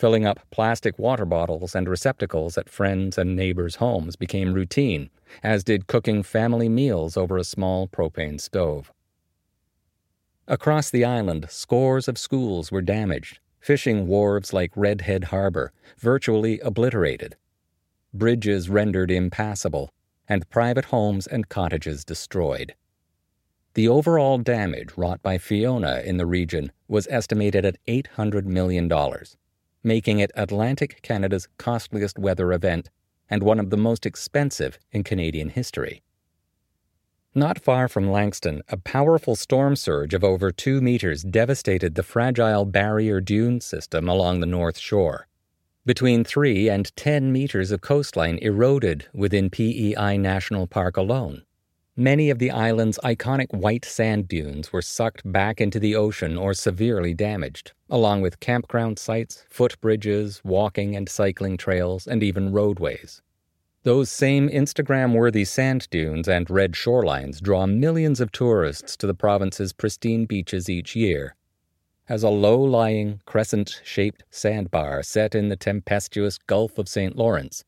Filling 0.00 0.24
up 0.24 0.40
plastic 0.50 0.98
water 0.98 1.26
bottles 1.26 1.74
and 1.74 1.86
receptacles 1.86 2.56
at 2.56 2.70
friends' 2.70 3.18
and 3.18 3.36
neighbors' 3.36 3.74
homes 3.74 4.16
became 4.16 4.54
routine, 4.54 5.10
as 5.42 5.62
did 5.62 5.88
cooking 5.88 6.22
family 6.22 6.70
meals 6.70 7.18
over 7.18 7.36
a 7.36 7.44
small 7.44 7.86
propane 7.86 8.40
stove. 8.40 8.90
Across 10.48 10.88
the 10.88 11.04
island, 11.04 11.48
scores 11.50 12.08
of 12.08 12.16
schools 12.16 12.72
were 12.72 12.80
damaged, 12.80 13.40
fishing 13.60 14.06
wharves 14.06 14.54
like 14.54 14.72
Redhead 14.74 15.24
Harbor 15.24 15.70
virtually 15.98 16.60
obliterated, 16.60 17.36
bridges 18.14 18.70
rendered 18.70 19.10
impassable, 19.10 19.92
and 20.26 20.48
private 20.48 20.86
homes 20.86 21.26
and 21.26 21.50
cottages 21.50 22.06
destroyed. 22.06 22.74
The 23.74 23.88
overall 23.88 24.38
damage 24.38 24.96
wrought 24.96 25.22
by 25.22 25.36
Fiona 25.36 26.00
in 26.06 26.16
the 26.16 26.24
region 26.24 26.72
was 26.88 27.06
estimated 27.10 27.66
at 27.66 27.76
$800 27.86 28.46
million, 28.46 28.90
making 29.82 30.18
it 30.18 30.30
Atlantic 30.34 31.00
Canada's 31.02 31.48
costliest 31.58 32.18
weather 32.18 32.52
event 32.52 32.90
and 33.28 33.42
one 33.42 33.60
of 33.60 33.70
the 33.70 33.76
most 33.76 34.04
expensive 34.04 34.78
in 34.92 35.04
Canadian 35.04 35.50
history. 35.50 36.02
Not 37.34 37.60
far 37.60 37.86
from 37.86 38.10
Langston, 38.10 38.62
a 38.68 38.76
powerful 38.76 39.36
storm 39.36 39.76
surge 39.76 40.14
of 40.14 40.24
over 40.24 40.50
two 40.50 40.80
meters 40.80 41.22
devastated 41.22 41.94
the 41.94 42.02
fragile 42.02 42.64
barrier 42.64 43.20
dune 43.20 43.60
system 43.60 44.08
along 44.08 44.40
the 44.40 44.46
North 44.46 44.78
Shore. 44.78 45.28
Between 45.86 46.24
3 46.24 46.68
and 46.68 46.94
10 46.96 47.32
meters 47.32 47.70
of 47.70 47.80
coastline 47.80 48.38
eroded 48.42 49.06
within 49.14 49.48
PEI 49.48 50.18
National 50.18 50.66
Park 50.66 50.96
alone. 50.96 51.42
Many 52.00 52.30
of 52.30 52.38
the 52.38 52.50
island's 52.50 52.98
iconic 53.04 53.52
white 53.52 53.84
sand 53.84 54.26
dunes 54.26 54.72
were 54.72 54.80
sucked 54.80 55.20
back 55.30 55.60
into 55.60 55.78
the 55.78 55.94
ocean 55.94 56.38
or 56.38 56.54
severely 56.54 57.12
damaged, 57.12 57.72
along 57.90 58.22
with 58.22 58.40
campground 58.40 58.98
sites, 58.98 59.44
footbridges, 59.52 60.42
walking 60.42 60.96
and 60.96 61.10
cycling 61.10 61.58
trails, 61.58 62.06
and 62.06 62.22
even 62.22 62.52
roadways. 62.52 63.20
Those 63.82 64.10
same 64.10 64.48
Instagram 64.48 65.12
worthy 65.12 65.44
sand 65.44 65.88
dunes 65.90 66.26
and 66.26 66.48
red 66.48 66.72
shorelines 66.72 67.38
draw 67.38 67.66
millions 67.66 68.18
of 68.18 68.32
tourists 68.32 68.96
to 68.96 69.06
the 69.06 69.12
province's 69.12 69.74
pristine 69.74 70.24
beaches 70.24 70.70
each 70.70 70.96
year. 70.96 71.36
As 72.08 72.22
a 72.22 72.30
low 72.30 72.58
lying, 72.58 73.20
crescent 73.26 73.82
shaped 73.84 74.24
sandbar 74.30 75.02
set 75.02 75.34
in 75.34 75.50
the 75.50 75.54
tempestuous 75.54 76.38
Gulf 76.38 76.78
of 76.78 76.88
St. 76.88 77.14
Lawrence, 77.14 77.62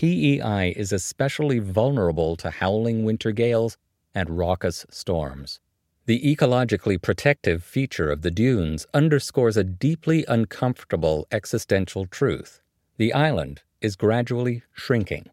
PEI 0.00 0.72
is 0.78 0.92
especially 0.92 1.58
vulnerable 1.58 2.34
to 2.34 2.48
howling 2.48 3.04
winter 3.04 3.32
gales 3.32 3.76
and 4.14 4.30
raucous 4.30 4.86
storms. 4.88 5.60
The 6.06 6.22
ecologically 6.22 6.96
protective 6.96 7.62
feature 7.62 8.10
of 8.10 8.22
the 8.22 8.30
dunes 8.30 8.86
underscores 8.94 9.58
a 9.58 9.62
deeply 9.62 10.24
uncomfortable 10.26 11.28
existential 11.30 12.06
truth. 12.06 12.62
The 12.96 13.12
island 13.12 13.60
is 13.82 13.94
gradually 13.94 14.62
shrinking. 14.72 15.26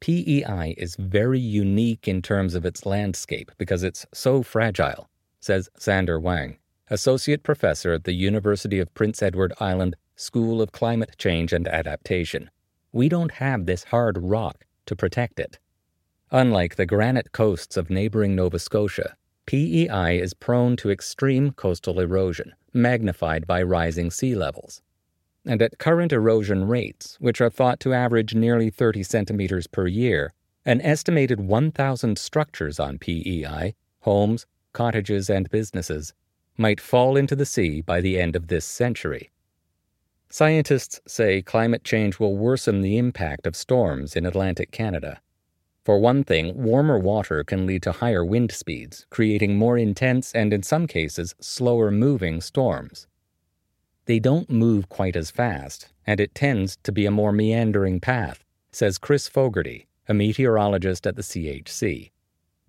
PEI 0.00 0.74
is 0.76 0.96
very 0.96 1.38
unique 1.38 2.08
in 2.08 2.22
terms 2.22 2.56
of 2.56 2.66
its 2.66 2.84
landscape 2.84 3.52
because 3.56 3.84
it's 3.84 4.04
so 4.12 4.42
fragile, 4.42 5.08
says 5.38 5.68
Xander 5.78 6.20
Wang, 6.20 6.58
Associate 6.90 7.44
Professor 7.44 7.92
at 7.92 8.02
the 8.02 8.14
University 8.14 8.80
of 8.80 8.92
Prince 8.94 9.22
Edward 9.22 9.52
Island 9.60 9.94
School 10.16 10.60
of 10.60 10.72
Climate 10.72 11.14
Change 11.18 11.52
and 11.52 11.68
Adaptation 11.68 12.50
we 12.92 13.08
don't 13.08 13.32
have 13.32 13.66
this 13.66 13.84
hard 13.84 14.18
rock 14.18 14.66
to 14.86 14.94
protect 14.94 15.40
it. 15.40 15.58
Unlike 16.30 16.76
the 16.76 16.86
granite 16.86 17.32
coasts 17.32 17.76
of 17.76 17.90
neighboring 17.90 18.34
Nova 18.34 18.58
Scotia, 18.58 19.16
PEI 19.46 20.18
is 20.18 20.34
prone 20.34 20.76
to 20.76 20.90
extreme 20.90 21.50
coastal 21.52 21.98
erosion, 22.00 22.54
magnified 22.72 23.46
by 23.46 23.62
rising 23.62 24.10
sea 24.10 24.34
levels. 24.34 24.82
And 25.44 25.60
at 25.60 25.78
current 25.78 26.12
erosion 26.12 26.68
rates, 26.68 27.16
which 27.18 27.40
are 27.40 27.50
thought 27.50 27.80
to 27.80 27.92
average 27.92 28.34
nearly 28.34 28.70
30 28.70 29.02
centimeters 29.02 29.66
per 29.66 29.86
year, 29.86 30.32
an 30.64 30.80
estimated 30.80 31.40
1,000 31.40 32.16
structures 32.16 32.78
on 32.78 32.98
PEI, 32.98 33.74
homes, 34.00 34.46
cottages, 34.72 35.28
and 35.28 35.50
businesses, 35.50 36.14
might 36.56 36.80
fall 36.80 37.16
into 37.16 37.34
the 37.34 37.46
sea 37.46 37.80
by 37.80 38.00
the 38.00 38.20
end 38.20 38.36
of 38.36 38.46
this 38.46 38.64
century. 38.64 39.30
Scientists 40.32 40.98
say 41.06 41.42
climate 41.42 41.84
change 41.84 42.18
will 42.18 42.38
worsen 42.38 42.80
the 42.80 42.96
impact 42.96 43.46
of 43.46 43.54
storms 43.54 44.16
in 44.16 44.24
Atlantic 44.24 44.70
Canada. 44.70 45.20
For 45.84 45.98
one 45.98 46.24
thing, 46.24 46.54
warmer 46.56 46.98
water 46.98 47.44
can 47.44 47.66
lead 47.66 47.82
to 47.82 47.92
higher 47.92 48.24
wind 48.24 48.50
speeds, 48.50 49.04
creating 49.10 49.58
more 49.58 49.76
intense 49.76 50.32
and, 50.32 50.54
in 50.54 50.62
some 50.62 50.86
cases, 50.86 51.34
slower 51.38 51.90
moving 51.90 52.40
storms. 52.40 53.06
They 54.06 54.18
don't 54.18 54.48
move 54.48 54.88
quite 54.88 55.16
as 55.16 55.30
fast, 55.30 55.90
and 56.06 56.18
it 56.18 56.34
tends 56.34 56.78
to 56.82 56.92
be 56.92 57.04
a 57.04 57.10
more 57.10 57.32
meandering 57.32 58.00
path, 58.00 58.42
says 58.70 58.96
Chris 58.96 59.28
Fogarty, 59.28 59.86
a 60.08 60.14
meteorologist 60.14 61.06
at 61.06 61.14
the 61.14 61.22
CHC. 61.22 62.10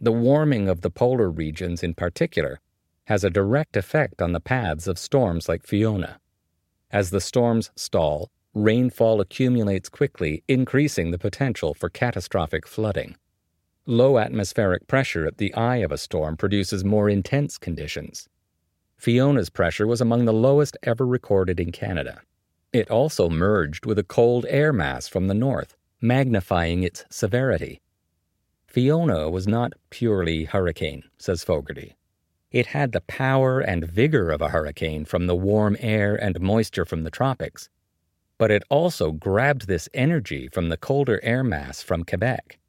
The 0.02 0.12
warming 0.12 0.68
of 0.68 0.82
the 0.82 0.92
polar 0.92 1.32
regions, 1.32 1.82
in 1.82 1.94
particular, 1.94 2.60
has 3.06 3.24
a 3.24 3.30
direct 3.30 3.78
effect 3.78 4.22
on 4.22 4.34
the 4.34 4.42
paths 4.42 4.86
of 4.86 5.00
storms 5.00 5.48
like 5.48 5.66
Fiona. 5.66 6.20
As 6.94 7.10
the 7.10 7.20
storms 7.20 7.72
stall, 7.76 8.30
rainfall 8.54 9.20
accumulates 9.20 9.90
quickly, 9.90 10.44
increasing 10.48 11.10
the 11.10 11.18
potential 11.18 11.74
for 11.74 11.90
catastrophic 11.90 12.68
flooding. 12.68 13.16
Low 13.88 14.20
atmospheric 14.20 14.86
pressure 14.86 15.26
at 15.26 15.40
the 15.40 15.52
eye 15.56 15.78
of 15.78 15.92
a 15.92 15.98
storm 15.98 16.38
produces 16.38 16.86
more 16.86 17.10
intense 17.10 17.58
conditions. 17.58 18.30
Fiona's 18.96 19.50
pressure 19.50 19.88
was 19.88 20.02
among 20.02 20.26
the 20.26 20.34
lowest 20.34 20.78
ever 20.84 21.04
recorded 21.04 21.60
in 21.60 21.72
Canada. 21.72 22.22
It 22.72 22.92
also 22.92 23.28
merged 23.28 23.88
with 23.88 23.98
a 23.98 24.04
cold 24.04 24.46
air 24.48 24.72
mass 24.72 25.08
from 25.08 25.28
the 25.28 25.34
north, 25.34 25.76
magnifying 26.00 26.84
its 26.84 27.06
severity. 27.10 27.82
Fiona 28.68 29.32
was 29.32 29.48
not 29.48 29.74
purely 29.90 30.44
hurricane, 30.44 31.04
says 31.18 31.44
Fogarty. 31.44 31.96
It 32.54 32.68
had 32.68 32.92
the 32.92 33.02
power 33.02 33.60
and 33.60 33.84
vigor 33.84 34.30
of 34.30 34.40
a 34.40 34.50
hurricane 34.50 35.06
from 35.06 35.26
the 35.26 35.36
warm 35.36 35.76
air 35.80 36.16
and 36.16 36.40
moisture 36.40 36.86
from 36.86 37.04
the 37.04 37.10
tropics, 37.10 37.68
but 38.38 38.52
it 38.52 38.62
also 38.70 39.12
grabbed 39.12 39.66
this 39.66 39.90
energy 39.92 40.48
from 40.48 40.70
the 40.70 40.78
colder 40.78 41.20
air 41.24 41.44
mass 41.44 41.82
from 41.82 42.04
Quebec. 42.04 42.60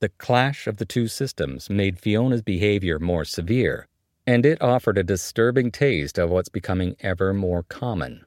The 0.00 0.08
clash 0.08 0.66
of 0.66 0.78
the 0.78 0.84
two 0.84 1.06
systems 1.06 1.70
made 1.70 2.00
Fiona's 2.00 2.42
behavior 2.42 2.98
more 2.98 3.24
severe, 3.24 3.86
and 4.26 4.44
it 4.44 4.60
offered 4.60 4.98
a 4.98 5.04
disturbing 5.04 5.70
taste 5.70 6.18
of 6.18 6.30
what's 6.30 6.48
becoming 6.48 6.96
ever 6.98 7.32
more 7.32 7.62
common. 7.62 8.26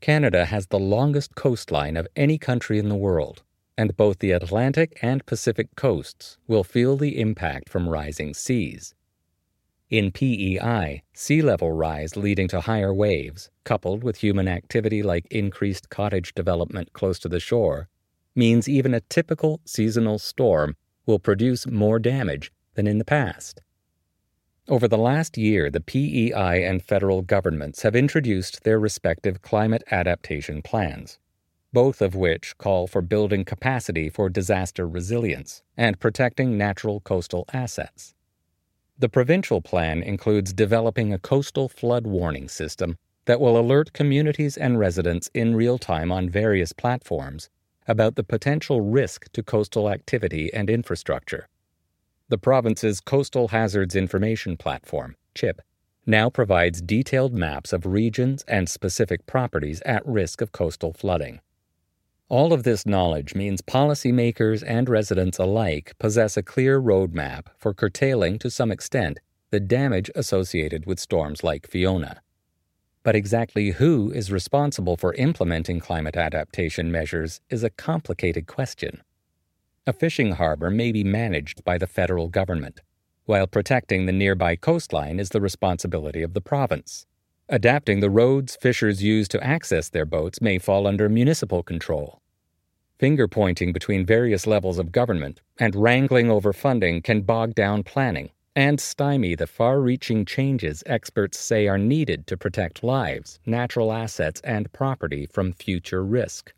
Canada 0.00 0.44
has 0.44 0.68
the 0.68 0.78
longest 0.78 1.34
coastline 1.34 1.96
of 1.96 2.06
any 2.14 2.38
country 2.38 2.78
in 2.78 2.88
the 2.88 2.94
world, 2.94 3.42
and 3.76 3.96
both 3.96 4.20
the 4.20 4.30
Atlantic 4.30 5.00
and 5.02 5.26
Pacific 5.26 5.74
coasts 5.74 6.38
will 6.46 6.62
feel 6.62 6.96
the 6.96 7.20
impact 7.20 7.68
from 7.68 7.88
rising 7.88 8.34
seas. 8.34 8.94
In 9.90 10.12
PEI, 10.12 11.02
sea 11.12 11.42
level 11.42 11.70
rise 11.70 12.16
leading 12.16 12.48
to 12.48 12.62
higher 12.62 12.92
waves, 12.94 13.50
coupled 13.64 14.02
with 14.02 14.16
human 14.16 14.48
activity 14.48 15.02
like 15.02 15.26
increased 15.30 15.90
cottage 15.90 16.34
development 16.34 16.94
close 16.94 17.18
to 17.18 17.28
the 17.28 17.38
shore, 17.38 17.88
means 18.34 18.68
even 18.68 18.94
a 18.94 19.00
typical 19.00 19.60
seasonal 19.66 20.18
storm 20.18 20.74
will 21.04 21.18
produce 21.18 21.66
more 21.66 21.98
damage 21.98 22.50
than 22.74 22.86
in 22.86 22.98
the 22.98 23.04
past. 23.04 23.60
Over 24.68 24.88
the 24.88 24.96
last 24.96 25.36
year, 25.36 25.70
the 25.70 25.82
PEI 25.82 26.64
and 26.64 26.82
federal 26.82 27.20
governments 27.20 27.82
have 27.82 27.94
introduced 27.94 28.64
their 28.64 28.80
respective 28.80 29.42
climate 29.42 29.84
adaptation 29.90 30.62
plans, 30.62 31.18
both 31.74 32.00
of 32.00 32.14
which 32.14 32.56
call 32.56 32.86
for 32.86 33.02
building 33.02 33.44
capacity 33.44 34.08
for 34.08 34.30
disaster 34.30 34.88
resilience 34.88 35.62
and 35.76 36.00
protecting 36.00 36.56
natural 36.56 37.00
coastal 37.00 37.44
assets. 37.52 38.14
The 38.96 39.08
provincial 39.08 39.60
plan 39.60 40.02
includes 40.04 40.52
developing 40.52 41.12
a 41.12 41.18
coastal 41.18 41.68
flood 41.68 42.06
warning 42.06 42.48
system 42.48 42.96
that 43.24 43.40
will 43.40 43.58
alert 43.58 43.92
communities 43.92 44.56
and 44.56 44.78
residents 44.78 45.28
in 45.34 45.56
real 45.56 45.78
time 45.78 46.12
on 46.12 46.30
various 46.30 46.72
platforms 46.72 47.50
about 47.88 48.14
the 48.14 48.22
potential 48.22 48.80
risk 48.80 49.32
to 49.32 49.42
coastal 49.42 49.90
activity 49.90 50.52
and 50.54 50.70
infrastructure. 50.70 51.48
The 52.28 52.38
province's 52.38 53.00
Coastal 53.00 53.48
Hazards 53.48 53.96
Information 53.96 54.56
Platform, 54.56 55.16
CHIP, 55.34 55.60
now 56.06 56.30
provides 56.30 56.80
detailed 56.80 57.34
maps 57.34 57.72
of 57.72 57.86
regions 57.86 58.44
and 58.46 58.68
specific 58.68 59.26
properties 59.26 59.82
at 59.84 60.06
risk 60.06 60.40
of 60.40 60.52
coastal 60.52 60.92
flooding. 60.92 61.40
All 62.30 62.54
of 62.54 62.62
this 62.62 62.86
knowledge 62.86 63.34
means 63.34 63.60
policymakers 63.60 64.64
and 64.66 64.88
residents 64.88 65.38
alike 65.38 65.92
possess 65.98 66.38
a 66.38 66.42
clear 66.42 66.80
roadmap 66.80 67.48
for 67.58 67.74
curtailing, 67.74 68.38
to 68.38 68.50
some 68.50 68.72
extent, 68.72 69.20
the 69.50 69.60
damage 69.60 70.10
associated 70.14 70.86
with 70.86 70.98
storms 70.98 71.44
like 71.44 71.68
Fiona. 71.68 72.22
But 73.02 73.14
exactly 73.14 73.72
who 73.72 74.10
is 74.10 74.32
responsible 74.32 74.96
for 74.96 75.12
implementing 75.14 75.80
climate 75.80 76.16
adaptation 76.16 76.90
measures 76.90 77.42
is 77.50 77.62
a 77.62 77.68
complicated 77.68 78.46
question. 78.46 79.02
A 79.86 79.92
fishing 79.92 80.32
harbor 80.32 80.70
may 80.70 80.92
be 80.92 81.04
managed 81.04 81.62
by 81.62 81.76
the 81.76 81.86
federal 81.86 82.28
government, 82.28 82.80
while 83.26 83.46
protecting 83.46 84.06
the 84.06 84.12
nearby 84.12 84.56
coastline 84.56 85.20
is 85.20 85.28
the 85.28 85.42
responsibility 85.42 86.22
of 86.22 86.32
the 86.32 86.40
province. 86.40 87.04
Adapting 87.48 88.00
the 88.00 88.10
roads 88.10 88.56
fishers 88.56 89.02
use 89.02 89.28
to 89.28 89.44
access 89.44 89.88
their 89.88 90.06
boats 90.06 90.40
may 90.40 90.58
fall 90.58 90.86
under 90.86 91.08
municipal 91.08 91.62
control. 91.62 92.22
Finger 92.98 93.28
pointing 93.28 93.72
between 93.72 94.06
various 94.06 94.46
levels 94.46 94.78
of 94.78 94.92
government 94.92 95.42
and 95.58 95.74
wrangling 95.74 96.30
over 96.30 96.52
funding 96.52 97.02
can 97.02 97.20
bog 97.20 97.54
down 97.54 97.82
planning 97.82 98.30
and 98.56 98.80
stymie 98.80 99.34
the 99.34 99.46
far 99.46 99.80
reaching 99.80 100.24
changes 100.24 100.82
experts 100.86 101.38
say 101.38 101.66
are 101.66 101.78
needed 101.78 102.26
to 102.26 102.36
protect 102.36 102.84
lives, 102.84 103.40
natural 103.44 103.92
assets, 103.92 104.40
and 104.42 104.72
property 104.72 105.26
from 105.26 105.52
future 105.52 106.04
risk. 106.04 106.52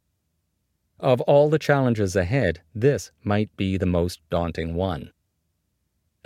Of 1.01 1.21
all 1.23 1.49
the 1.49 1.59
challenges 1.59 2.15
ahead, 2.17 2.61
this 2.75 3.11
might 3.25 3.55
be 3.57 3.77
the 3.77 3.87
most 3.87 4.21
daunting 4.31 4.75
one. 4.75 5.11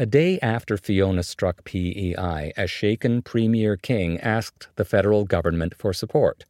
A 0.00 0.06
day 0.06 0.38
after 0.40 0.78
Fiona 0.78 1.22
struck 1.22 1.62
PEI, 1.64 2.54
a 2.56 2.66
shaken 2.66 3.20
Premier 3.20 3.76
King 3.76 4.18
asked 4.20 4.68
the 4.76 4.84
federal 4.86 5.26
government 5.26 5.74
for 5.76 5.92
support. 5.92 6.46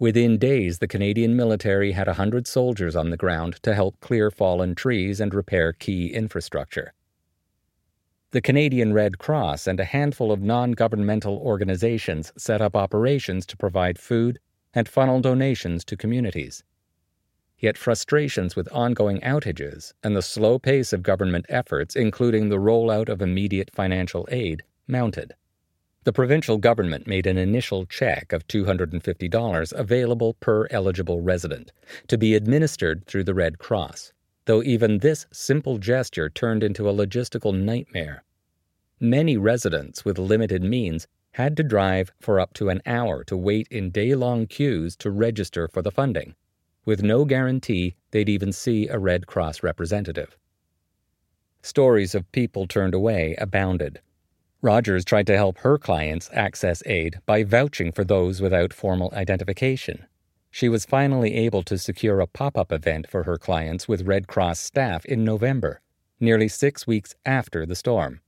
Within 0.00 0.38
days, 0.38 0.80
the 0.80 0.88
Canadian 0.88 1.36
military 1.36 1.92
had 1.92 2.08
a 2.08 2.14
hundred 2.14 2.48
soldiers 2.48 2.96
on 2.96 3.10
the 3.10 3.16
ground 3.16 3.62
to 3.62 3.76
help 3.76 4.00
clear 4.00 4.28
fallen 4.28 4.74
trees 4.74 5.20
and 5.20 5.32
repair 5.32 5.72
key 5.72 6.12
infrastructure. 6.12 6.94
The 8.32 8.42
Canadian 8.42 8.92
Red 8.92 9.18
Cross 9.18 9.68
and 9.68 9.78
a 9.78 9.84
handful 9.84 10.32
of 10.32 10.42
non 10.42 10.72
governmental 10.72 11.38
organizations 11.38 12.32
set 12.36 12.60
up 12.60 12.74
operations 12.74 13.46
to 13.46 13.56
provide 13.56 14.00
food 14.00 14.40
and 14.74 14.88
funnel 14.88 15.20
donations 15.20 15.84
to 15.84 15.96
communities. 15.96 16.64
Yet 17.62 17.78
frustrations 17.78 18.56
with 18.56 18.72
ongoing 18.72 19.20
outages 19.20 19.92
and 20.02 20.16
the 20.16 20.20
slow 20.20 20.58
pace 20.58 20.92
of 20.92 21.04
government 21.04 21.46
efforts, 21.48 21.94
including 21.94 22.48
the 22.48 22.58
rollout 22.58 23.08
of 23.08 23.22
immediate 23.22 23.70
financial 23.72 24.26
aid, 24.32 24.64
mounted. 24.88 25.34
The 26.02 26.12
provincial 26.12 26.58
government 26.58 27.06
made 27.06 27.24
an 27.24 27.38
initial 27.38 27.86
check 27.86 28.32
of 28.32 28.48
$250 28.48 29.72
available 29.74 30.34
per 30.34 30.66
eligible 30.72 31.20
resident 31.20 31.70
to 32.08 32.18
be 32.18 32.34
administered 32.34 33.06
through 33.06 33.22
the 33.22 33.34
Red 33.34 33.58
Cross, 33.58 34.12
though 34.46 34.64
even 34.64 34.98
this 34.98 35.26
simple 35.30 35.78
gesture 35.78 36.28
turned 36.28 36.64
into 36.64 36.88
a 36.88 36.92
logistical 36.92 37.54
nightmare. 37.54 38.24
Many 38.98 39.36
residents 39.36 40.04
with 40.04 40.18
limited 40.18 40.64
means 40.64 41.06
had 41.34 41.56
to 41.58 41.62
drive 41.62 42.10
for 42.20 42.40
up 42.40 42.54
to 42.54 42.70
an 42.70 42.82
hour 42.86 43.22
to 43.22 43.36
wait 43.36 43.68
in 43.70 43.92
day 43.92 44.16
long 44.16 44.48
queues 44.48 44.96
to 44.96 45.12
register 45.12 45.68
for 45.68 45.80
the 45.80 45.92
funding 45.92 46.34
with 46.84 47.02
no 47.02 47.24
guarantee 47.24 47.94
they'd 48.10 48.28
even 48.28 48.52
see 48.52 48.88
a 48.88 48.98
Red 48.98 49.26
Cross 49.26 49.62
representative. 49.62 50.36
Stories 51.62 52.14
of 52.14 52.30
people 52.32 52.66
turned 52.66 52.94
away 52.94 53.36
abounded. 53.38 54.00
Rogers 54.62 55.04
tried 55.04 55.26
to 55.26 55.36
help 55.36 55.58
her 55.58 55.78
clients 55.78 56.30
access 56.32 56.82
aid 56.86 57.20
by 57.26 57.44
vouching 57.44 57.92
for 57.92 58.04
those 58.04 58.40
without 58.40 58.72
formal 58.72 59.12
identification. 59.14 60.06
She 60.50 60.68
was 60.68 60.84
finally 60.84 61.34
able 61.34 61.62
to 61.64 61.78
secure 61.78 62.20
a 62.20 62.26
pop 62.26 62.58
up 62.58 62.72
event 62.72 63.08
for 63.08 63.22
her 63.24 63.38
clients 63.38 63.88
with 63.88 64.06
Red 64.06 64.26
Cross 64.26 64.60
staff 64.60 65.04
in 65.04 65.24
November, 65.24 65.80
nearly 66.20 66.46
six 66.46 66.86
weeks 66.86 67.14
after 67.24 67.64
the 67.64 67.74
storm, 67.74 68.20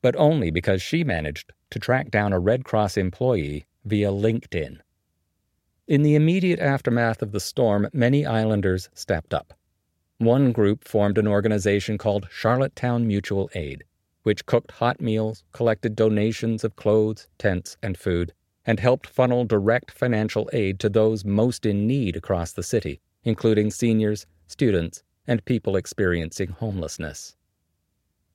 but 0.00 0.14
only 0.16 0.50
because 0.50 0.80
she 0.80 1.02
managed 1.02 1.52
to 1.70 1.78
track 1.78 2.10
down 2.10 2.32
a 2.32 2.38
Red 2.38 2.64
Cross 2.64 2.96
employee 2.96 3.66
via 3.84 4.10
LinkedIn. 4.10 4.78
In 5.88 6.02
the 6.02 6.16
immediate 6.16 6.58
aftermath 6.58 7.22
of 7.22 7.30
the 7.30 7.38
storm, 7.38 7.88
many 7.92 8.26
islanders 8.26 8.88
stepped 8.92 9.32
up. 9.32 9.54
One 10.18 10.50
group 10.50 10.82
formed 10.82 11.16
an 11.16 11.28
organization 11.28 11.96
called 11.96 12.26
Charlottetown 12.28 13.06
Mutual 13.06 13.48
Aid, 13.54 13.84
which 14.24 14.46
cooked 14.46 14.72
hot 14.72 15.00
meals, 15.00 15.44
collected 15.52 15.94
donations 15.94 16.64
of 16.64 16.74
clothes, 16.74 17.28
tents, 17.38 17.76
and 17.84 17.96
food, 17.96 18.32
and 18.64 18.80
helped 18.80 19.06
funnel 19.06 19.44
direct 19.44 19.92
financial 19.92 20.50
aid 20.52 20.80
to 20.80 20.88
those 20.88 21.24
most 21.24 21.64
in 21.64 21.86
need 21.86 22.16
across 22.16 22.50
the 22.50 22.64
city, 22.64 23.00
including 23.22 23.70
seniors, 23.70 24.26
students, 24.48 25.04
and 25.24 25.44
people 25.44 25.76
experiencing 25.76 26.48
homelessness. 26.48 27.36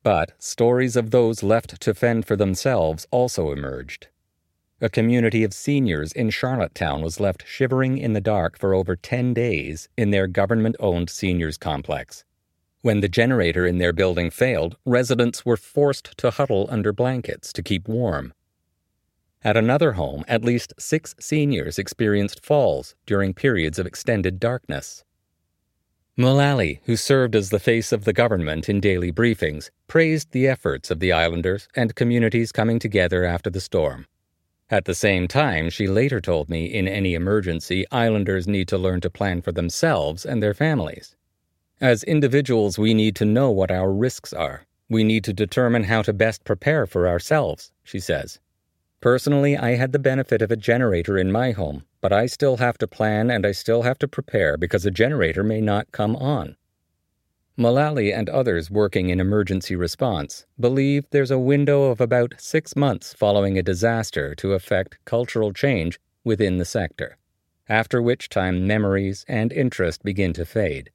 But 0.03 0.31
stories 0.39 0.95
of 0.95 1.11
those 1.11 1.43
left 1.43 1.81
to 1.81 1.93
fend 1.93 2.25
for 2.25 2.37
themselves 2.37 3.07
also 3.11 3.51
emerged. 3.51 4.07
A 4.83 4.89
community 4.89 5.43
of 5.43 5.53
seniors 5.53 6.11
in 6.11 6.31
Charlottetown 6.31 7.03
was 7.03 7.19
left 7.19 7.47
shivering 7.47 7.99
in 7.99 8.13
the 8.13 8.19
dark 8.19 8.57
for 8.57 8.73
over 8.73 8.95
10 8.95 9.31
days 9.31 9.87
in 9.95 10.09
their 10.09 10.25
government 10.25 10.75
owned 10.79 11.07
seniors 11.07 11.55
complex. 11.55 12.23
When 12.81 13.01
the 13.01 13.07
generator 13.07 13.67
in 13.67 13.77
their 13.77 13.93
building 13.93 14.31
failed, 14.31 14.77
residents 14.83 15.45
were 15.45 15.55
forced 15.55 16.17
to 16.17 16.31
huddle 16.31 16.65
under 16.71 16.91
blankets 16.91 17.53
to 17.53 17.61
keep 17.61 17.87
warm. 17.87 18.33
At 19.43 19.55
another 19.55 19.91
home, 19.91 20.25
at 20.27 20.43
least 20.43 20.73
six 20.79 21.13
seniors 21.19 21.77
experienced 21.77 22.43
falls 22.43 22.95
during 23.05 23.35
periods 23.35 23.77
of 23.77 23.85
extended 23.85 24.39
darkness. 24.39 25.03
Mullally, 26.17 26.81
who 26.85 26.95
served 26.95 27.35
as 27.35 27.51
the 27.51 27.59
face 27.59 27.91
of 27.91 28.05
the 28.05 28.13
government 28.13 28.67
in 28.67 28.79
daily 28.79 29.11
briefings, 29.11 29.69
praised 29.87 30.31
the 30.31 30.47
efforts 30.47 30.89
of 30.89 30.99
the 30.99 31.11
islanders 31.11 31.67
and 31.75 31.93
communities 31.93 32.51
coming 32.51 32.79
together 32.79 33.25
after 33.25 33.51
the 33.51 33.61
storm. 33.61 34.07
At 34.71 34.85
the 34.85 34.95
same 34.95 35.27
time, 35.27 35.69
she 35.69 35.87
later 35.87 36.21
told 36.21 36.49
me 36.49 36.63
in 36.63 36.87
any 36.87 37.13
emergency, 37.13 37.85
islanders 37.91 38.47
need 38.47 38.69
to 38.69 38.77
learn 38.77 39.01
to 39.01 39.09
plan 39.09 39.41
for 39.41 39.51
themselves 39.51 40.25
and 40.25 40.41
their 40.41 40.53
families. 40.53 41.17
As 41.81 42.05
individuals, 42.05 42.79
we 42.79 42.93
need 42.93 43.13
to 43.17 43.25
know 43.25 43.51
what 43.51 43.69
our 43.69 43.91
risks 43.91 44.31
are. 44.31 44.65
We 44.87 45.03
need 45.03 45.25
to 45.25 45.33
determine 45.33 45.83
how 45.83 46.03
to 46.03 46.13
best 46.13 46.45
prepare 46.45 46.85
for 46.87 47.05
ourselves, 47.05 47.73
she 47.83 47.99
says. 47.99 48.39
Personally, 49.01 49.57
I 49.57 49.75
had 49.75 49.91
the 49.91 49.99
benefit 49.99 50.41
of 50.41 50.51
a 50.51 50.55
generator 50.55 51.17
in 51.17 51.33
my 51.33 51.51
home, 51.51 51.83
but 51.99 52.13
I 52.13 52.27
still 52.27 52.57
have 52.57 52.77
to 52.77 52.87
plan 52.87 53.29
and 53.29 53.45
I 53.45 53.51
still 53.51 53.81
have 53.81 53.99
to 53.99 54.07
prepare 54.07 54.55
because 54.55 54.85
a 54.85 54.91
generator 54.91 55.43
may 55.43 55.59
not 55.59 55.91
come 55.91 56.15
on. 56.15 56.55
Mullally 57.61 58.11
and 58.11 58.27
others 58.27 58.71
working 58.71 59.11
in 59.11 59.19
emergency 59.19 59.75
response 59.75 60.47
believe 60.59 61.05
there's 61.11 61.29
a 61.29 61.37
window 61.37 61.91
of 61.91 62.01
about 62.01 62.33
six 62.39 62.75
months 62.75 63.13
following 63.13 63.55
a 63.55 63.61
disaster 63.61 64.33
to 64.33 64.53
effect 64.53 64.97
cultural 65.05 65.53
change 65.53 65.99
within 66.23 66.57
the 66.57 66.65
sector, 66.65 67.17
after 67.69 68.01
which 68.01 68.29
time 68.29 68.65
memories 68.65 69.23
and 69.27 69.53
interest 69.53 70.01
begin 70.01 70.33
to 70.33 70.43
fade. 70.43 70.89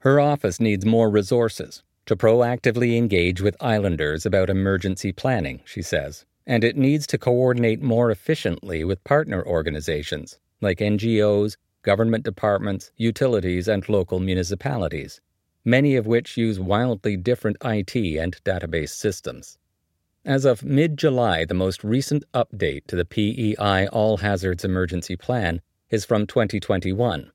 Her 0.00 0.20
office 0.20 0.60
needs 0.60 0.84
more 0.84 1.08
resources 1.08 1.82
to 2.04 2.16
proactively 2.16 2.98
engage 2.98 3.40
with 3.40 3.56
islanders 3.58 4.26
about 4.26 4.50
emergency 4.50 5.10
planning, 5.10 5.62
she 5.64 5.80
says, 5.80 6.26
and 6.46 6.64
it 6.64 6.76
needs 6.76 7.06
to 7.06 7.16
coordinate 7.16 7.80
more 7.80 8.10
efficiently 8.10 8.84
with 8.84 9.02
partner 9.04 9.42
organizations 9.42 10.38
like 10.60 10.80
NGOs, 10.80 11.56
government 11.80 12.24
departments, 12.24 12.90
utilities, 12.98 13.68
and 13.68 13.88
local 13.88 14.20
municipalities, 14.20 15.22
many 15.64 15.96
of 15.96 16.06
which 16.06 16.36
use 16.36 16.60
wildly 16.60 17.16
different 17.16 17.56
IT 17.64 17.94
and 17.94 18.36
database 18.44 18.90
systems. 18.90 19.58
As 20.24 20.44
of 20.44 20.64
mid 20.64 20.96
July, 20.96 21.44
the 21.44 21.54
most 21.54 21.84
recent 21.84 22.24
update 22.32 22.86
to 22.86 22.96
the 22.96 23.04
PEI 23.04 23.86
All 23.88 24.18
Hazards 24.18 24.64
Emergency 24.64 25.16
Plan 25.16 25.60
is 25.90 26.04
from 26.04 26.26
2021. 26.26 27.30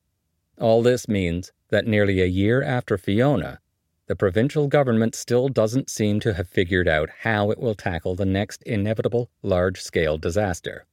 All 0.60 0.82
this 0.82 1.08
means 1.08 1.52
that 1.70 1.88
nearly 1.88 2.22
a 2.22 2.26
year 2.26 2.62
after 2.64 2.98
Fiona, 2.98 3.60
the 4.08 4.16
provincial 4.16 4.68
government 4.68 5.14
still 5.14 5.50
doesn't 5.50 5.90
seem 5.90 6.20
to 6.20 6.34
have 6.34 6.50
figured 6.50 6.88
out 6.88 7.10
how 7.22 7.52
it 7.52 7.60
will 7.60 7.76
tackle 7.76 8.16
the 8.16 8.26
next 8.26 8.64
inevitable 8.64 9.30
large 9.44 9.80
scale 9.80 10.18
disaster. 10.18 10.88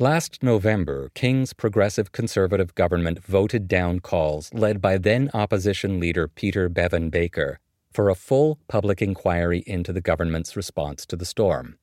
Last 0.00 0.42
November, 0.42 1.10
King's 1.12 1.52
Progressive 1.52 2.10
Conservative 2.10 2.74
government 2.74 3.22
voted 3.22 3.68
down 3.68 4.00
calls 4.00 4.50
led 4.54 4.80
by 4.80 4.96
then 4.96 5.30
opposition 5.34 6.00
leader 6.00 6.26
Peter 6.26 6.70
Bevan 6.70 7.10
Baker 7.10 7.60
for 7.92 8.08
a 8.08 8.14
full 8.14 8.58
public 8.66 9.02
inquiry 9.02 9.62
into 9.66 9.92
the 9.92 10.00
government's 10.00 10.56
response 10.56 11.04
to 11.04 11.16
the 11.16 11.26
storm. 11.26 11.76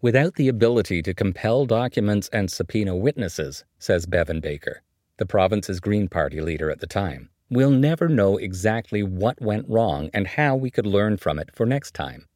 Without 0.00 0.36
the 0.36 0.46
ability 0.46 1.02
to 1.02 1.12
compel 1.12 1.66
documents 1.66 2.28
and 2.32 2.48
subpoena 2.48 2.94
witnesses, 2.94 3.64
says 3.80 4.06
Bevan 4.06 4.38
Baker, 4.38 4.84
the 5.16 5.26
province's 5.26 5.80
Green 5.80 6.06
Party 6.06 6.40
leader 6.40 6.70
at 6.70 6.78
the 6.78 6.86
time, 6.86 7.30
we'll 7.50 7.70
never 7.70 8.08
know 8.08 8.36
exactly 8.36 9.02
what 9.02 9.42
went 9.42 9.68
wrong 9.68 10.10
and 10.14 10.28
how 10.28 10.54
we 10.54 10.70
could 10.70 10.86
learn 10.86 11.16
from 11.16 11.40
it 11.40 11.50
for 11.52 11.66
next 11.66 11.92
time. 11.92 12.28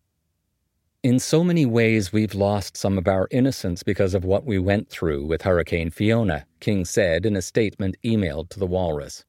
In 1.03 1.19
so 1.19 1.43
many 1.43 1.65
ways, 1.65 2.13
we've 2.13 2.35
lost 2.35 2.77
some 2.77 2.99
of 2.99 3.09
our 3.09 3.27
innocence 3.31 3.83
because 3.83 4.13
of 4.13 4.23
what 4.23 4.45
we 4.45 4.59
went 4.59 4.91
through 4.91 5.25
with 5.25 5.41
Hurricane 5.41 5.89
Fiona, 5.89 6.45
King 6.61 6.85
said 6.85 7.25
in 7.25 7.37
a 7.37 7.41
statement 7.41 7.97
emailed 8.05 8.51
to 8.51 8.59
the 8.59 8.67
Walrus. 8.67 9.25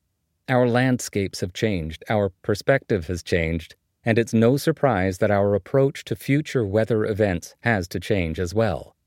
Our 0.49 0.67
landscapes 0.67 1.39
have 1.39 1.53
changed, 1.53 2.03
our 2.10 2.34
perspective 2.41 3.07
has 3.07 3.23
changed, 3.23 3.75
and 4.03 4.19
it's 4.19 4.34
no 4.34 4.57
surprise 4.57 5.19
that 5.19 5.31
our 5.31 5.55
approach 5.55 6.03
to 6.05 6.15
future 6.17 6.65
weather 6.65 7.05
events 7.05 7.55
has 7.62 7.88
to 7.88 8.01
change 8.01 8.38
as 8.38 8.53
well. 8.53 8.97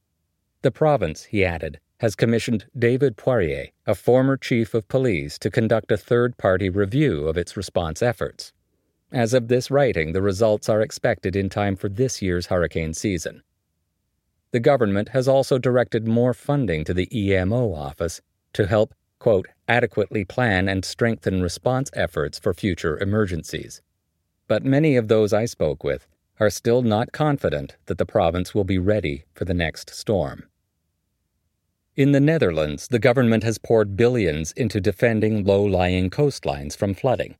The 0.63 0.71
province, 0.71 1.25
he 1.25 1.45
added, 1.45 1.81
has 2.01 2.17
commissioned 2.17 2.65
David 2.79 3.19
Poirier, 3.19 3.67
a 3.87 3.95
former 3.95 4.39
chief 4.39 4.73
of 4.73 4.89
police, 4.89 5.39
to 5.41 5.51
conduct 5.51 5.93
a 5.93 5.99
third 5.99 6.39
party 6.39 6.71
review 6.71 7.29
of 7.29 7.37
its 7.37 7.59
response 7.59 8.01
efforts. 8.01 8.55
As 9.13 9.35
of 9.35 9.49
this 9.49 9.71
writing, 9.71 10.13
the 10.13 10.23
results 10.23 10.69
are 10.69 10.83
expected 10.83 11.37
in 11.37 11.49
time 11.49 11.77
for 11.77 11.89
this 11.89 12.21
year's 12.21 12.47
hurricane 12.47 12.95
season. 12.95 13.43
The 14.51 14.61
government 14.61 15.11
has 15.11 15.29
also 15.29 15.59
directed 15.59 16.07
more 16.07 16.35
funding 16.35 16.85
to 16.85 16.95
the 16.95 17.09
EMO 17.17 17.75
office 17.75 18.21
to 18.55 18.67
help 18.67 18.95
quote, 19.25 19.49
adequately 19.69 20.23
plan 20.23 20.69
and 20.69 20.85
strengthen 20.85 21.41
response 21.41 21.89
efforts 21.95 22.39
for 22.39 22.53
future 22.53 22.99
emergencies. 22.99 23.81
But 24.49 24.67
many 24.67 24.97
of 24.97 25.09
those 25.09 25.33
I 25.33 25.47
spoke 25.47 25.83
with 25.83 26.07
are 26.39 26.51
still 26.51 26.83
not 26.83 27.13
confident 27.13 27.77
that 27.87 27.97
the 27.97 28.05
province 28.05 28.55
will 28.55 28.65
be 28.65 28.79
ready 28.79 29.25
for 29.33 29.47
the 29.47 29.55
next 29.55 29.89
storm. 29.89 30.45
In 31.97 32.13
the 32.13 32.21
Netherlands, 32.21 32.89
the 32.89 32.99
government 32.99 33.45
has 33.45 33.57
poured 33.57 33.97
billions 33.97 34.53
into 34.53 34.79
defending 34.79 35.43
low 35.43 35.65
lying 35.65 36.11
coastlines 36.11 36.77
from 36.77 36.93
flooding. 36.93 37.37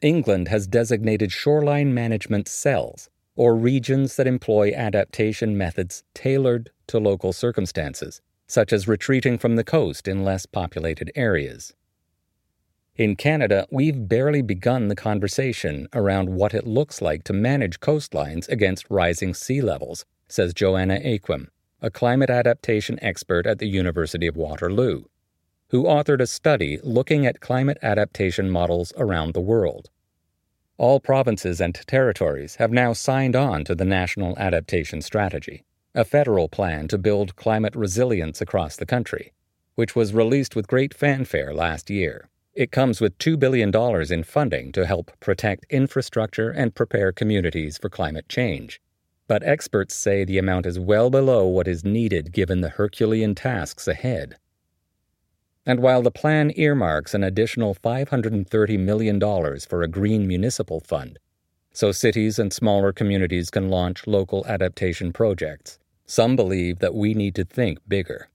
England 0.00 0.48
has 0.48 0.66
designated 0.66 1.32
shoreline 1.32 1.92
management 1.92 2.46
cells, 2.46 3.10
or 3.34 3.56
regions 3.56 4.16
that 4.16 4.26
employ 4.26 4.72
adaptation 4.72 5.56
methods 5.56 6.04
tailored 6.14 6.70
to 6.86 6.98
local 6.98 7.32
circumstances, 7.32 8.20
such 8.46 8.72
as 8.72 8.86
retreating 8.88 9.38
from 9.38 9.56
the 9.56 9.64
coast 9.64 10.06
in 10.06 10.24
less 10.24 10.46
populated 10.46 11.10
areas. 11.14 11.74
In 12.96 13.14
Canada, 13.14 13.66
we've 13.70 14.08
barely 14.08 14.42
begun 14.42 14.88
the 14.88 14.96
conversation 14.96 15.88
around 15.92 16.30
what 16.30 16.54
it 16.54 16.66
looks 16.66 17.00
like 17.00 17.22
to 17.24 17.32
manage 17.32 17.78
coastlines 17.78 18.48
against 18.48 18.90
rising 18.90 19.34
sea 19.34 19.60
levels, 19.60 20.04
says 20.28 20.52
Joanna 20.52 20.98
Eyquem, 20.98 21.48
a 21.80 21.90
climate 21.90 22.30
adaptation 22.30 22.98
expert 23.02 23.46
at 23.46 23.58
the 23.58 23.68
University 23.68 24.26
of 24.26 24.36
Waterloo, 24.36 25.04
who 25.70 25.84
authored 25.84 26.20
a 26.20 26.26
study 26.26 26.78
looking 26.82 27.26
at 27.26 27.40
climate 27.40 27.78
adaptation 27.82 28.50
models 28.50 28.92
around 28.96 29.34
the 29.34 29.40
world. 29.40 29.90
All 30.76 31.00
provinces 31.00 31.60
and 31.60 31.74
territories 31.74 32.56
have 32.56 32.70
now 32.70 32.92
signed 32.92 33.34
on 33.34 33.64
to 33.64 33.74
the 33.74 33.84
National 33.84 34.38
Adaptation 34.38 35.02
Strategy 35.02 35.64
a 35.94 36.04
federal 36.04 36.48
plan 36.48 36.86
to 36.86 36.98
build 36.98 37.34
climate 37.34 37.74
resilience 37.74 38.40
across 38.40 38.76
the 38.76 38.86
country, 38.86 39.32
which 39.74 39.96
was 39.96 40.14
released 40.14 40.54
with 40.54 40.68
great 40.68 40.94
fanfare 40.94 41.52
last 41.52 41.90
year. 41.90 42.28
It 42.54 42.70
comes 42.70 43.00
with 43.00 43.18
$2 43.18 43.38
billion 43.38 43.72
in 44.12 44.22
funding 44.22 44.70
to 44.72 44.86
help 44.86 45.10
protect 45.18 45.66
infrastructure 45.70 46.50
and 46.50 46.74
prepare 46.74 47.10
communities 47.10 47.78
for 47.78 47.88
climate 47.88 48.28
change. 48.28 48.80
But 49.26 49.42
experts 49.42 49.94
say 49.94 50.24
the 50.24 50.38
amount 50.38 50.66
is 50.66 50.78
well 50.78 51.10
below 51.10 51.46
what 51.46 51.66
is 51.66 51.84
needed 51.84 52.32
given 52.32 52.60
the 52.60 52.70
Herculean 52.70 53.34
tasks 53.34 53.88
ahead. 53.88 54.36
And 55.68 55.80
while 55.80 56.00
the 56.00 56.10
plan 56.10 56.50
earmarks 56.56 57.12
an 57.12 57.22
additional 57.22 57.74
$530 57.74 58.78
million 58.78 59.20
for 59.20 59.82
a 59.82 59.86
green 59.86 60.26
municipal 60.26 60.80
fund, 60.80 61.18
so 61.74 61.92
cities 61.92 62.38
and 62.38 62.50
smaller 62.50 62.90
communities 62.90 63.50
can 63.50 63.68
launch 63.68 64.06
local 64.06 64.46
adaptation 64.46 65.12
projects, 65.12 65.78
some 66.06 66.36
believe 66.36 66.78
that 66.78 66.94
we 66.94 67.12
need 67.12 67.34
to 67.34 67.44
think 67.44 67.80
bigger. 67.86 68.30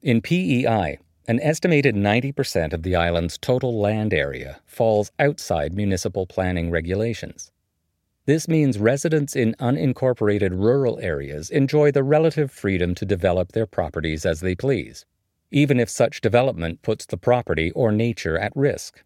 In 0.00 0.22
PEI, 0.22 0.96
an 1.28 1.38
estimated 1.40 1.94
90% 1.94 2.72
of 2.72 2.82
the 2.82 2.96
island's 2.96 3.36
total 3.36 3.78
land 3.78 4.14
area 4.14 4.62
falls 4.64 5.12
outside 5.18 5.74
municipal 5.74 6.26
planning 6.26 6.70
regulations. 6.70 7.52
This 8.24 8.48
means 8.48 8.78
residents 8.78 9.36
in 9.36 9.54
unincorporated 9.60 10.52
rural 10.52 10.98
areas 11.00 11.50
enjoy 11.50 11.90
the 11.90 12.02
relative 12.02 12.50
freedom 12.50 12.94
to 12.94 13.04
develop 13.04 13.52
their 13.52 13.66
properties 13.66 14.24
as 14.24 14.40
they 14.40 14.54
please, 14.54 15.04
even 15.50 15.80
if 15.80 15.88
such 15.88 16.20
development 16.20 16.82
puts 16.82 17.06
the 17.06 17.16
property 17.16 17.70
or 17.72 17.92
nature 17.92 18.38
at 18.38 18.52
risk. 18.54 19.02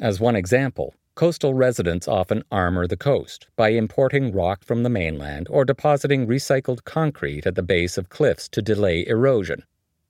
As 0.00 0.20
one 0.20 0.36
example, 0.36 0.94
coastal 1.14 1.52
residents 1.52 2.06
often 2.06 2.44
armor 2.52 2.86
the 2.86 2.96
coast 2.96 3.48
by 3.56 3.70
importing 3.70 4.32
rock 4.32 4.62
from 4.64 4.82
the 4.82 4.88
mainland 4.88 5.48
or 5.50 5.64
depositing 5.64 6.26
recycled 6.26 6.84
concrete 6.84 7.46
at 7.46 7.56
the 7.56 7.62
base 7.62 7.98
of 7.98 8.08
cliffs 8.08 8.48
to 8.48 8.62
delay 8.62 9.04
erosion, 9.06 9.64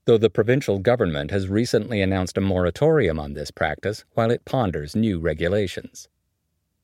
though 0.04 0.18
the 0.18 0.30
provincial 0.30 0.78
government 0.78 1.30
has 1.30 1.48
recently 1.48 2.02
announced 2.02 2.36
a 2.36 2.42
moratorium 2.42 3.18
on 3.18 3.32
this 3.32 3.50
practice 3.50 4.04
while 4.12 4.30
it 4.30 4.44
ponders 4.44 4.94
new 4.94 5.18
regulations. 5.18 6.08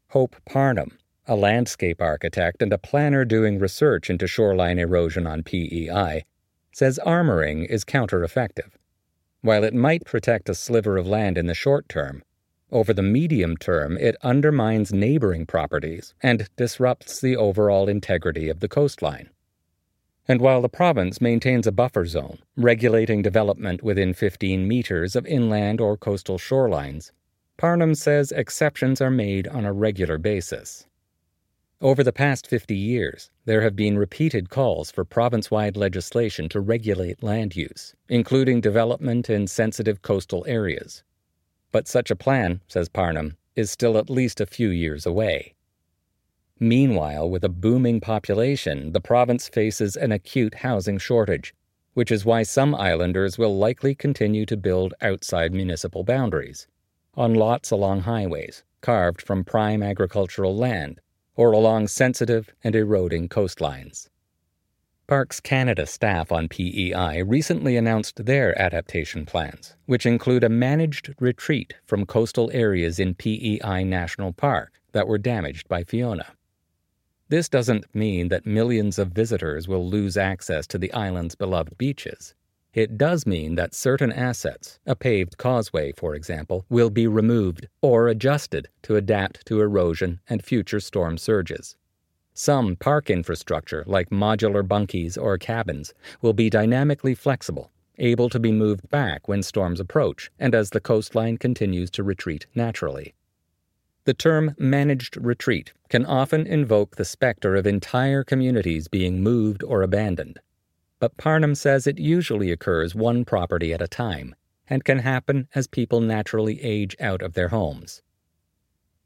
Hope 0.08 0.36
Parnham, 0.46 0.96
a 1.26 1.36
landscape 1.36 2.00
architect 2.00 2.62
and 2.62 2.72
a 2.72 2.78
planner 2.78 3.24
doing 3.24 3.58
research 3.58 4.08
into 4.08 4.26
shoreline 4.26 4.78
erosion 4.78 5.26
on 5.26 5.42
PEI, 5.42 6.24
says 6.74 6.98
armoring 7.06 7.64
is 7.66 7.84
counter 7.84 8.24
effective. 8.24 8.76
While 9.42 9.62
it 9.62 9.74
might 9.74 10.04
protect 10.04 10.48
a 10.48 10.54
sliver 10.54 10.96
of 10.96 11.06
land 11.06 11.38
in 11.38 11.46
the 11.46 11.54
short 11.54 11.88
term, 11.88 12.24
over 12.72 12.92
the 12.92 13.02
medium 13.02 13.56
term, 13.56 13.96
it 13.98 14.16
undermines 14.22 14.92
neighboring 14.92 15.46
properties 15.46 16.12
and 16.20 16.48
disrupts 16.56 17.20
the 17.20 17.36
overall 17.36 17.88
integrity 17.88 18.48
of 18.48 18.58
the 18.58 18.68
coastline. 18.68 19.30
And 20.26 20.40
while 20.40 20.60
the 20.60 20.68
province 20.68 21.20
maintains 21.20 21.68
a 21.68 21.72
buffer 21.72 22.06
zone, 22.06 22.38
regulating 22.56 23.22
development 23.22 23.82
within 23.84 24.12
15 24.12 24.66
meters 24.66 25.14
of 25.14 25.26
inland 25.26 25.80
or 25.80 25.96
coastal 25.96 26.38
shorelines, 26.38 27.12
Parnham 27.56 27.94
says 27.94 28.32
exceptions 28.32 29.00
are 29.00 29.10
made 29.10 29.46
on 29.46 29.64
a 29.64 29.72
regular 29.72 30.18
basis. 30.18 30.86
Over 31.84 32.02
the 32.02 32.14
past 32.14 32.46
50 32.46 32.74
years, 32.74 33.30
there 33.44 33.60
have 33.60 33.76
been 33.76 33.98
repeated 33.98 34.48
calls 34.48 34.90
for 34.90 35.04
province 35.04 35.50
wide 35.50 35.76
legislation 35.76 36.48
to 36.48 36.60
regulate 36.60 37.22
land 37.22 37.54
use, 37.54 37.94
including 38.08 38.62
development 38.62 39.28
in 39.28 39.46
sensitive 39.46 40.00
coastal 40.00 40.46
areas, 40.48 41.02
but 41.72 41.86
such 41.86 42.10
a 42.10 42.16
plan, 42.16 42.62
says 42.68 42.88
Parnham, 42.88 43.36
is 43.54 43.70
still 43.70 43.98
at 43.98 44.08
least 44.08 44.40
a 44.40 44.46
few 44.46 44.70
years 44.70 45.04
away. 45.04 45.56
Meanwhile, 46.58 47.28
with 47.28 47.44
a 47.44 47.50
booming 47.50 48.00
population, 48.00 48.92
the 48.92 49.02
province 49.02 49.50
faces 49.50 49.94
an 49.94 50.10
acute 50.10 50.54
housing 50.54 50.96
shortage, 50.96 51.54
which 51.92 52.10
is 52.10 52.24
why 52.24 52.44
some 52.44 52.74
islanders 52.74 53.36
will 53.36 53.58
likely 53.58 53.94
continue 53.94 54.46
to 54.46 54.56
build 54.56 54.94
outside 55.02 55.52
municipal 55.52 56.02
boundaries, 56.02 56.66
on 57.14 57.34
lots 57.34 57.70
along 57.70 58.00
highways, 58.00 58.64
carved 58.80 59.20
from 59.20 59.44
prime 59.44 59.82
agricultural 59.82 60.56
land, 60.56 60.98
or 61.36 61.52
along 61.52 61.88
sensitive 61.88 62.50
and 62.62 62.74
eroding 62.74 63.28
coastlines. 63.28 64.08
Parks 65.06 65.38
Canada 65.38 65.84
staff 65.86 66.32
on 66.32 66.48
PEI 66.48 67.22
recently 67.22 67.76
announced 67.76 68.24
their 68.24 68.58
adaptation 68.58 69.26
plans, 69.26 69.76
which 69.84 70.06
include 70.06 70.42
a 70.42 70.48
managed 70.48 71.14
retreat 71.20 71.74
from 71.84 72.06
coastal 72.06 72.50
areas 72.54 72.98
in 72.98 73.14
PEI 73.14 73.84
National 73.84 74.32
Park 74.32 74.80
that 74.92 75.06
were 75.06 75.18
damaged 75.18 75.68
by 75.68 75.84
Fiona. 75.84 76.28
This 77.28 77.50
doesn't 77.50 77.94
mean 77.94 78.28
that 78.28 78.46
millions 78.46 78.98
of 78.98 79.08
visitors 79.08 79.68
will 79.68 79.86
lose 79.86 80.16
access 80.16 80.66
to 80.68 80.78
the 80.78 80.92
island's 80.92 81.34
beloved 81.34 81.76
beaches. 81.76 82.34
It 82.74 82.98
does 82.98 83.24
mean 83.24 83.54
that 83.54 83.72
certain 83.72 84.10
assets, 84.10 84.80
a 84.84 84.96
paved 84.96 85.38
causeway, 85.38 85.92
for 85.92 86.16
example, 86.16 86.66
will 86.68 86.90
be 86.90 87.06
removed 87.06 87.68
or 87.80 88.08
adjusted 88.08 88.66
to 88.82 88.96
adapt 88.96 89.46
to 89.46 89.60
erosion 89.60 90.18
and 90.28 90.44
future 90.44 90.80
storm 90.80 91.16
surges. 91.16 91.76
Some 92.32 92.74
park 92.74 93.10
infrastructure, 93.10 93.84
like 93.86 94.10
modular 94.10 94.66
bunkies 94.66 95.16
or 95.16 95.38
cabins, 95.38 95.94
will 96.20 96.32
be 96.32 96.50
dynamically 96.50 97.14
flexible, 97.14 97.70
able 97.98 98.28
to 98.28 98.40
be 98.40 98.50
moved 98.50 98.90
back 98.90 99.28
when 99.28 99.44
storms 99.44 99.78
approach 99.78 100.32
and 100.40 100.52
as 100.52 100.70
the 100.70 100.80
coastline 100.80 101.36
continues 101.36 101.92
to 101.92 102.02
retreat 102.02 102.48
naturally. 102.56 103.14
The 104.02 104.14
term 104.14 104.56
managed 104.58 105.16
retreat 105.16 105.72
can 105.88 106.04
often 106.04 106.44
invoke 106.44 106.96
the 106.96 107.04
specter 107.04 107.54
of 107.54 107.68
entire 107.68 108.24
communities 108.24 108.88
being 108.88 109.22
moved 109.22 109.62
or 109.62 109.82
abandoned. 109.82 110.40
But 111.04 111.18
Parnham 111.18 111.54
says 111.54 111.86
it 111.86 111.98
usually 111.98 112.50
occurs 112.50 112.94
one 112.94 113.26
property 113.26 113.74
at 113.74 113.82
a 113.82 113.86
time 113.86 114.34
and 114.66 114.86
can 114.86 115.00
happen 115.00 115.48
as 115.54 115.66
people 115.66 116.00
naturally 116.00 116.62
age 116.62 116.96
out 116.98 117.20
of 117.20 117.34
their 117.34 117.48
homes. 117.48 118.00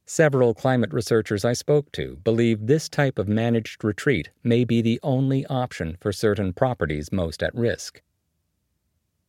Several 0.07 0.55
climate 0.55 0.93
researchers 0.93 1.45
I 1.45 1.55
spoke 1.55 1.91
to 1.95 2.15
believe 2.23 2.69
this 2.69 2.89
type 2.89 3.19
of 3.19 3.27
managed 3.27 3.83
retreat 3.83 4.31
may 4.45 4.65
be 4.65 4.81
the 4.81 5.01
only 5.03 5.45
option 5.47 5.97
for 6.01 6.13
certain 6.13 6.53
properties 6.53 7.11
most 7.11 7.43
at 7.43 7.53
risk. 7.53 8.01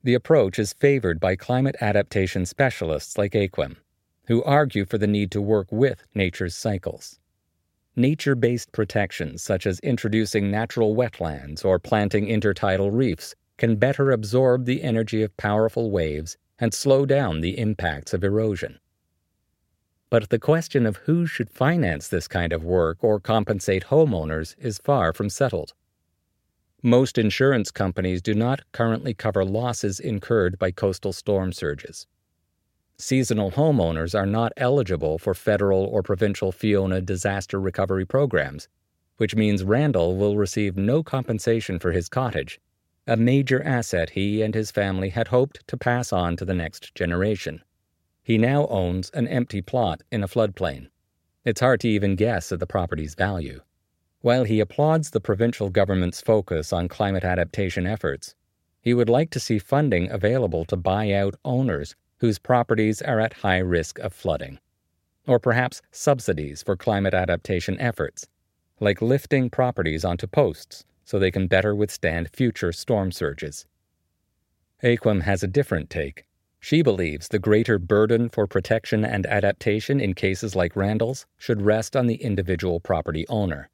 The 0.03 0.13
approach 0.13 0.60
is 0.60 0.73
favored 0.73 1.19
by 1.19 1.36
climate 1.38 1.75
adaptation 1.82 2.45
specialists 2.45 3.17
like 3.17 3.34
Eyquem, 3.34 3.77
who 4.27 4.43
argue 4.43 4.86
for 4.86 4.99
the 4.99 5.08
need 5.08 5.32
to 5.32 5.41
work 5.41 5.71
with 5.71 6.03
nature's 6.13 6.55
cycles. 6.55 7.19
Nature 8.00 8.34
based 8.34 8.72
protections, 8.72 9.44
such 9.44 9.68
as 9.68 9.78
introducing 9.82 10.50
natural 10.50 10.96
wetlands 10.96 11.66
or 11.66 11.78
planting 11.78 12.28
intertidal 12.28 12.90
reefs, 12.94 13.36
can 13.58 13.76
better 13.76 14.12
absorb 14.12 14.64
the 14.64 14.82
energy 14.84 15.22
of 15.22 15.36
powerful 15.36 15.92
waves 15.92 16.38
and 16.60 16.74
slow 16.74 17.06
down 17.06 17.42
the 17.42 17.60
impacts 17.60 18.14
of 18.14 18.24
erosion. 18.24 18.80
But 20.10 20.30
the 20.30 20.40
question 20.40 20.86
of 20.86 20.96
who 20.96 21.28
should 21.28 21.50
finance 21.50 22.08
this 22.08 22.30
kind 22.30 22.54
of 22.54 22.64
work 22.64 23.04
or 23.04 23.20
compensate 23.20 23.88
homeowners 23.88 24.56
is 24.58 24.78
far 24.78 25.12
from 25.12 25.30
settled. 25.30 25.74
Most 26.82 27.18
insurance 27.18 27.70
companies 27.70 28.22
do 28.22 28.34
not 28.34 28.62
currently 28.72 29.14
cover 29.14 29.44
losses 29.44 30.00
incurred 30.00 30.58
by 30.58 30.72
coastal 30.72 31.12
storm 31.12 31.52
surges. 31.52 32.08
Seasonal 33.02 33.52
homeowners 33.52 34.14
are 34.14 34.26
not 34.26 34.52
eligible 34.58 35.18
for 35.18 35.34
federal 35.34 35.86
or 35.86 36.04
provincial 36.04 36.52
Fiona 36.52 37.00
disaster 37.00 37.58
recovery 37.58 38.06
programs, 38.06 38.68
which 39.16 39.38
means 39.38 39.64
Randall 39.64 40.18
will 40.18 40.36
receive 40.36 40.76
no 40.76 41.02
compensation 41.02 41.80
for 41.80 41.94
his 41.94 42.10
cottage, 42.10 42.60
a 43.08 43.16
major 43.16 43.64
asset 43.64 44.10
he 44.10 44.42
and 44.42 44.54
his 44.54 44.70
family 44.70 45.08
had 45.08 45.30
hoped 45.30 45.66
to 45.70 45.78
pass 45.78 46.12
on 46.12 46.36
to 46.36 46.44
the 46.44 46.54
next 46.54 46.94
generation. 46.94 47.64
He 48.22 48.38
now 48.38 48.68
owns 48.68 49.10
an 49.12 49.30
empty 49.30 49.62
plot 49.62 50.02
in 50.12 50.22
a 50.22 50.28
floodplain. 50.28 50.90
It's 51.46 51.62
hard 51.62 51.80
to 51.80 51.88
even 51.88 52.18
guess 52.18 52.52
at 52.52 52.60
the 52.60 52.68
property's 52.68 53.16
value. 53.16 53.62
While 54.20 54.44
he 54.44 54.60
applauds 54.60 55.12
the 55.12 55.22
provincial 55.22 55.70
government's 55.70 56.20
focus 56.20 56.74
on 56.74 56.90
climate 56.90 57.24
adaptation 57.24 57.88
efforts, 57.88 58.36
he 58.82 58.94
would 58.94 59.08
like 59.08 59.30
to 59.30 59.40
see 59.40 59.58
funding 59.58 60.12
available 60.12 60.66
to 60.66 60.76
buy 60.76 61.14
out 61.14 61.36
owners 61.46 61.96
whose 62.19 62.39
properties 62.39 63.01
are 63.01 63.19
at 63.19 63.34
high 63.34 63.58
risk 63.58 63.99
of 63.99 64.13
flooding. 64.13 64.60
Or 65.27 65.39
perhaps 65.39 65.82
subsidies 65.91 66.63
for 66.63 66.75
climate 66.75 67.13
adaptation 67.13 67.79
efforts, 67.79 68.27
like 68.79 69.01
lifting 69.01 69.49
properties 69.49 70.05
onto 70.05 70.27
posts 70.27 70.86
so 71.03 71.17
they 71.17 71.32
can 71.32 71.47
better 71.47 71.73
withstand 71.75 72.29
future 72.34 72.71
storm 72.71 73.12
surges. 73.12 73.65
Eyquem 74.84 75.23
has 75.23 75.43
a 75.43 75.47
different 75.47 75.89
take. 75.89 76.25
She 76.60 76.82
believes 76.82 77.29
the 77.29 77.39
greater 77.39 77.79
burden 77.79 78.29
for 78.29 78.47
protection 78.47 79.05
and 79.05 79.25
adaptation 79.25 79.99
in 79.99 80.13
cases 80.13 80.55
like 80.55 80.75
Randall's 80.75 81.25
should 81.38 81.62
rest 81.62 81.95
on 81.95 82.08
the 82.08 82.21
individual 82.21 82.79
property 82.79 83.25
owner. 83.27 83.69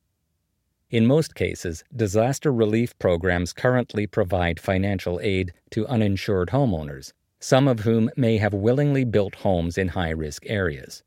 In 0.91 1.05
most 1.05 1.33
cases, 1.33 1.83
disaster 1.95 2.53
relief 2.53 2.97
programs 2.99 3.53
currently 3.53 4.05
provide 4.05 4.59
financial 4.59 5.19
aid 5.21 5.51
to 5.71 5.87
uninsured 5.87 6.49
homeowners, 6.49 7.11
some 7.45 7.67
of 7.67 7.81
whom 7.81 8.09
may 8.17 8.37
have 8.39 8.55
willingly 8.55 9.03
built 9.03 9.35
homes 9.35 9.77
in 9.77 9.89
high 9.89 10.09
risk 10.09 10.41
areas. 10.47 11.03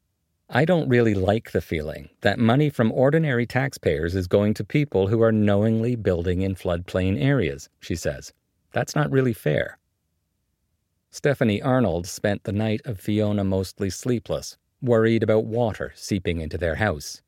I 0.49 0.65
don't 0.65 0.89
really 0.89 1.15
like 1.15 1.51
the 1.51 1.61
feeling 1.61 2.11
that 2.21 2.39
money 2.39 2.71
from 2.71 2.93
ordinary 2.93 3.45
taxpayers 3.45 4.15
is 4.15 4.29
going 4.29 4.55
to 4.55 4.65
people 4.65 5.09
who 5.09 5.21
are 5.21 5.33
knowingly 5.33 5.97
building 5.97 6.43
in 6.43 6.55
floodplain 6.55 7.21
areas, 7.21 7.69
she 7.81 7.97
says. 7.97 8.33
That's 8.73 8.95
not 8.95 9.11
really 9.11 9.33
fair. 9.33 9.79
Stephanie 11.11 11.61
Arnold 11.61 12.07
spent 12.07 12.45
the 12.45 12.53
night 12.53 12.83
of 12.85 13.01
Fiona 13.01 13.43
mostly 13.43 13.91
sleepless, 13.91 14.57
worried 14.81 15.25
about 15.25 15.45
water 15.45 15.93
seeping 15.97 16.41
into 16.41 16.57
their 16.57 16.77
house. 16.77 17.21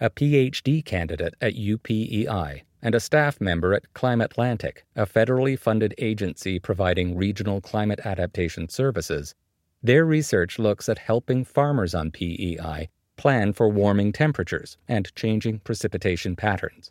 A 0.00 0.10
PhD 0.10 0.84
candidate 0.84 1.32
at 1.40 1.54
UPEI 1.54 2.60
and 2.82 2.94
a 2.94 3.00
staff 3.00 3.40
member 3.40 3.74
at 3.74 3.92
Climate 3.94 4.32
Atlantic, 4.32 4.84
a 4.94 5.06
federally 5.06 5.58
funded 5.58 5.94
agency 5.98 6.58
providing 6.58 7.16
regional 7.16 7.60
climate 7.60 8.00
adaptation 8.04 8.68
services, 8.68 9.34
their 9.82 10.04
research 10.04 10.58
looks 10.58 10.88
at 10.88 10.98
helping 10.98 11.44
farmers 11.44 11.94
on 11.94 12.10
PEI 12.10 12.88
plan 13.18 13.52
for 13.52 13.68
warming 13.68 14.12
temperatures 14.12 14.78
and 14.88 15.14
changing 15.14 15.58
precipitation 15.58 16.36
patterns. 16.36 16.90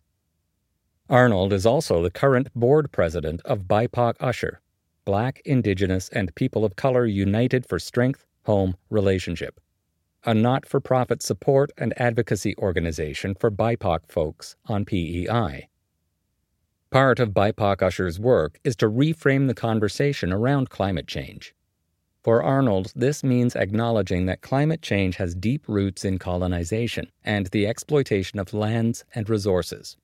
Arnold 1.10 1.54
is 1.54 1.66
also 1.66 2.04
the 2.04 2.12
current 2.12 2.54
board 2.54 2.92
president 2.92 3.42
of 3.46 3.62
BIPOC 3.62 4.18
USHR, 4.18 4.58
Black, 5.06 5.42
Indigenous, 5.46 6.10
and 6.10 6.36
People 6.36 6.66
of 6.66 6.76
Color 6.76 7.06
United 7.06 7.66
for 7.66 7.80
Strength 7.80 8.26
Home 8.44 8.76
Relationship, 8.90 9.60
a 10.26 10.34
not 10.34 10.68
for 10.68 10.82
profit 10.82 11.24
support 11.24 11.72
and 11.78 11.94
advocacy 12.00 12.56
organization 12.58 13.34
for 13.34 13.50
BIPOC 13.50 14.00
folks 14.10 14.58
on 14.66 14.84
PEI. 14.84 15.70
Part 16.98 17.20
of 17.20 17.30
BIPOC 17.30 17.78
USHR's 17.78 18.20
work 18.20 18.60
is 18.64 18.76
to 18.78 18.90
reframe 18.90 19.46
the 19.46 19.54
conversation 19.54 20.34
around 20.34 20.72
climate 20.72 21.06
change. 21.06 21.54
For 22.24 22.42
Arnold, 22.42 22.92
this 22.96 23.24
means 23.24 23.56
acknowledging 23.56 24.26
that 24.26 24.42
climate 24.42 24.82
change 24.82 25.18
has 25.18 25.36
deep 25.36 25.68
roots 25.68 26.04
in 26.04 26.18
colonization 26.18 27.12
and 27.24 27.46
the 27.46 27.68
exploitation 27.68 28.40
of 28.40 28.52
lands 28.52 29.06
and 29.14 29.30
resources. 29.30 29.96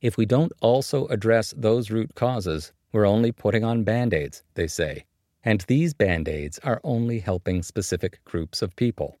If 0.00 0.16
we 0.16 0.26
don't 0.26 0.52
also 0.60 1.08
address 1.08 1.52
those 1.56 1.90
root 1.90 2.14
causes, 2.14 2.72
we're 2.92 3.04
only 3.04 3.32
putting 3.32 3.64
on 3.64 3.82
band 3.82 4.14
aids, 4.14 4.44
they 4.54 4.68
say, 4.68 5.06
and 5.42 5.62
these 5.62 5.92
band 5.92 6.28
aids 6.28 6.60
are 6.60 6.80
only 6.84 7.18
helping 7.18 7.64
specific 7.64 8.20
groups 8.24 8.62
of 8.62 8.76
people. 8.76 9.18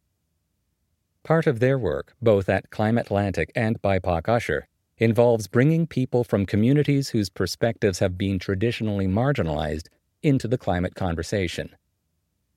Part 1.24 1.48
of 1.48 1.58
their 1.58 1.80
work, 1.80 2.14
both 2.22 2.48
at 2.48 2.70
Climate 2.70 3.06
Atlantic 3.06 3.50
and 3.56 3.82
BIPOC 3.82 4.22
USHR, 4.22 4.62
involves 4.98 5.46
bringing 5.46 5.86
people 5.86 6.24
from 6.24 6.46
communities 6.46 7.10
whose 7.10 7.28
perspectives 7.28 7.98
have 7.98 8.16
been 8.16 8.38
traditionally 8.38 9.06
marginalized 9.06 9.88
into 10.22 10.48
the 10.48 10.58
climate 10.58 10.94
conversation. 10.94 11.74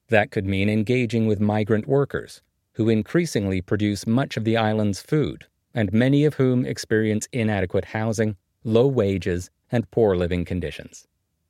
That 0.08 0.32
could 0.32 0.46
mean 0.46 0.70
engaging 0.70 1.28
with 1.28 1.40
migrant 1.40 1.88
workers, 1.88 2.42
who 2.74 2.90
increasingly 2.90 3.62
produce 3.62 4.08
much 4.08 4.38
of 4.38 4.44
the 4.44 4.58
island's 4.58 5.02
food, 5.02 5.46
and 5.74 5.92
many 5.92 6.26
of 6.26 6.36
whom 6.36 6.66
experience 6.66 7.28
inadequate 7.32 7.86
housing, 7.86 8.38
low 8.64 8.88
wages, 8.88 9.50
and 9.72 9.90
poor 9.92 10.16
living 10.16 10.46
conditions. 10.46 11.08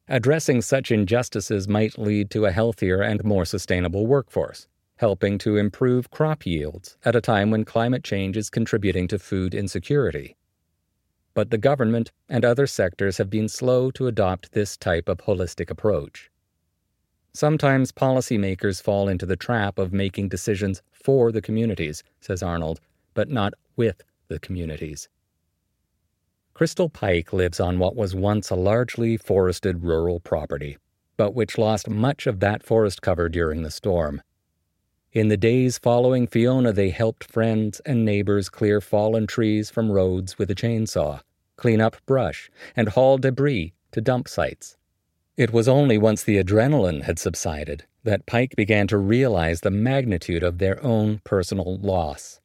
Addressing 0.07 0.63
such 0.63 0.91
injustices 0.91 1.67
might 1.67 1.99
lead 1.99 2.31
to 2.31 2.45
a 2.45 2.51
healthier 2.51 3.01
and 3.01 3.23
more 3.23 3.45
sustainable 3.45 4.07
workforce, 4.07 4.67
helping 4.95 5.37
to 5.37 5.55
improve 5.55 6.09
crop 6.09 6.45
yields 6.45 6.97
at 7.05 7.15
a 7.15 7.21
time 7.21 7.51
when 7.51 7.63
climate 7.63 8.03
change 8.03 8.35
is 8.35 8.49
contributing 8.49 9.07
to 9.07 9.19
food 9.19 9.53
insecurity. 9.53 10.35
But 11.33 11.51
the 11.51 11.57
government 11.57 12.11
and 12.27 12.43
other 12.43 12.67
sectors 12.67 13.17
have 13.17 13.29
been 13.29 13.47
slow 13.47 13.91
to 13.91 14.07
adopt 14.07 14.51
this 14.51 14.75
type 14.75 15.07
of 15.07 15.19
holistic 15.19 15.69
approach. 15.69 16.29
Sometimes 17.33 17.91
policymakers 17.91 18.81
fall 18.81 19.07
into 19.07 19.25
the 19.25 19.35
trap 19.35 19.77
of 19.77 19.93
making 19.93 20.29
decisions 20.29 20.81
for 20.91 21.31
the 21.31 21.41
communities, 21.41 22.03
says 22.19 22.41
Arnold, 22.41 22.79
but 23.13 23.29
not 23.29 23.53
with 23.75 24.03
the 24.27 24.39
communities. 24.39 25.07
Crystal 26.53 26.89
Pike 26.89 27.31
lives 27.31 27.59
on 27.59 27.79
what 27.79 27.95
was 27.95 28.15
once 28.15 28.49
a 28.49 28.55
largely 28.55 29.15
forested 29.15 29.83
rural 29.83 30.19
property, 30.19 30.77
but 31.15 31.33
which 31.33 31.57
lost 31.57 31.89
much 31.89 32.27
of 32.27 32.39
that 32.41 32.63
forest 32.63 33.01
cover 33.01 33.29
during 33.29 33.61
the 33.61 33.71
storm. 33.71 34.21
In 35.11 35.29
the 35.29 35.37
days 35.37 35.79
following 35.79 36.27
Fiona, 36.27 36.71
they 36.71 36.91
helped 36.91 37.23
friends 37.23 37.79
and 37.83 38.05
neighbors 38.05 38.47
clear 38.47 38.79
fallen 38.79 39.25
trees 39.25 39.71
from 39.71 39.91
roads 39.91 40.37
with 40.37 40.51
a 40.51 40.55
chainsaw, 40.55 41.21
clean 41.55 41.81
up 41.81 41.97
brush, 42.05 42.51
and 42.75 42.89
haul 42.89 43.17
debris 43.17 43.73
to 43.91 44.01
dump 44.01 44.27
sites. 44.27 44.77
It 45.35 45.51
was 45.51 45.67
only 45.67 45.97
once 45.97 46.23
the 46.23 46.37
adrenaline 46.37 47.01
had 47.01 47.17
subsided 47.17 47.85
that 48.03 48.27
Pike 48.27 48.55
began 48.55 48.85
to 48.87 48.99
realize 48.99 49.61
the 49.61 49.71
magnitude 49.71 50.43
of 50.43 50.59
their 50.59 50.83
own 50.83 51.21
personal 51.23 51.79
loss. 51.79 52.39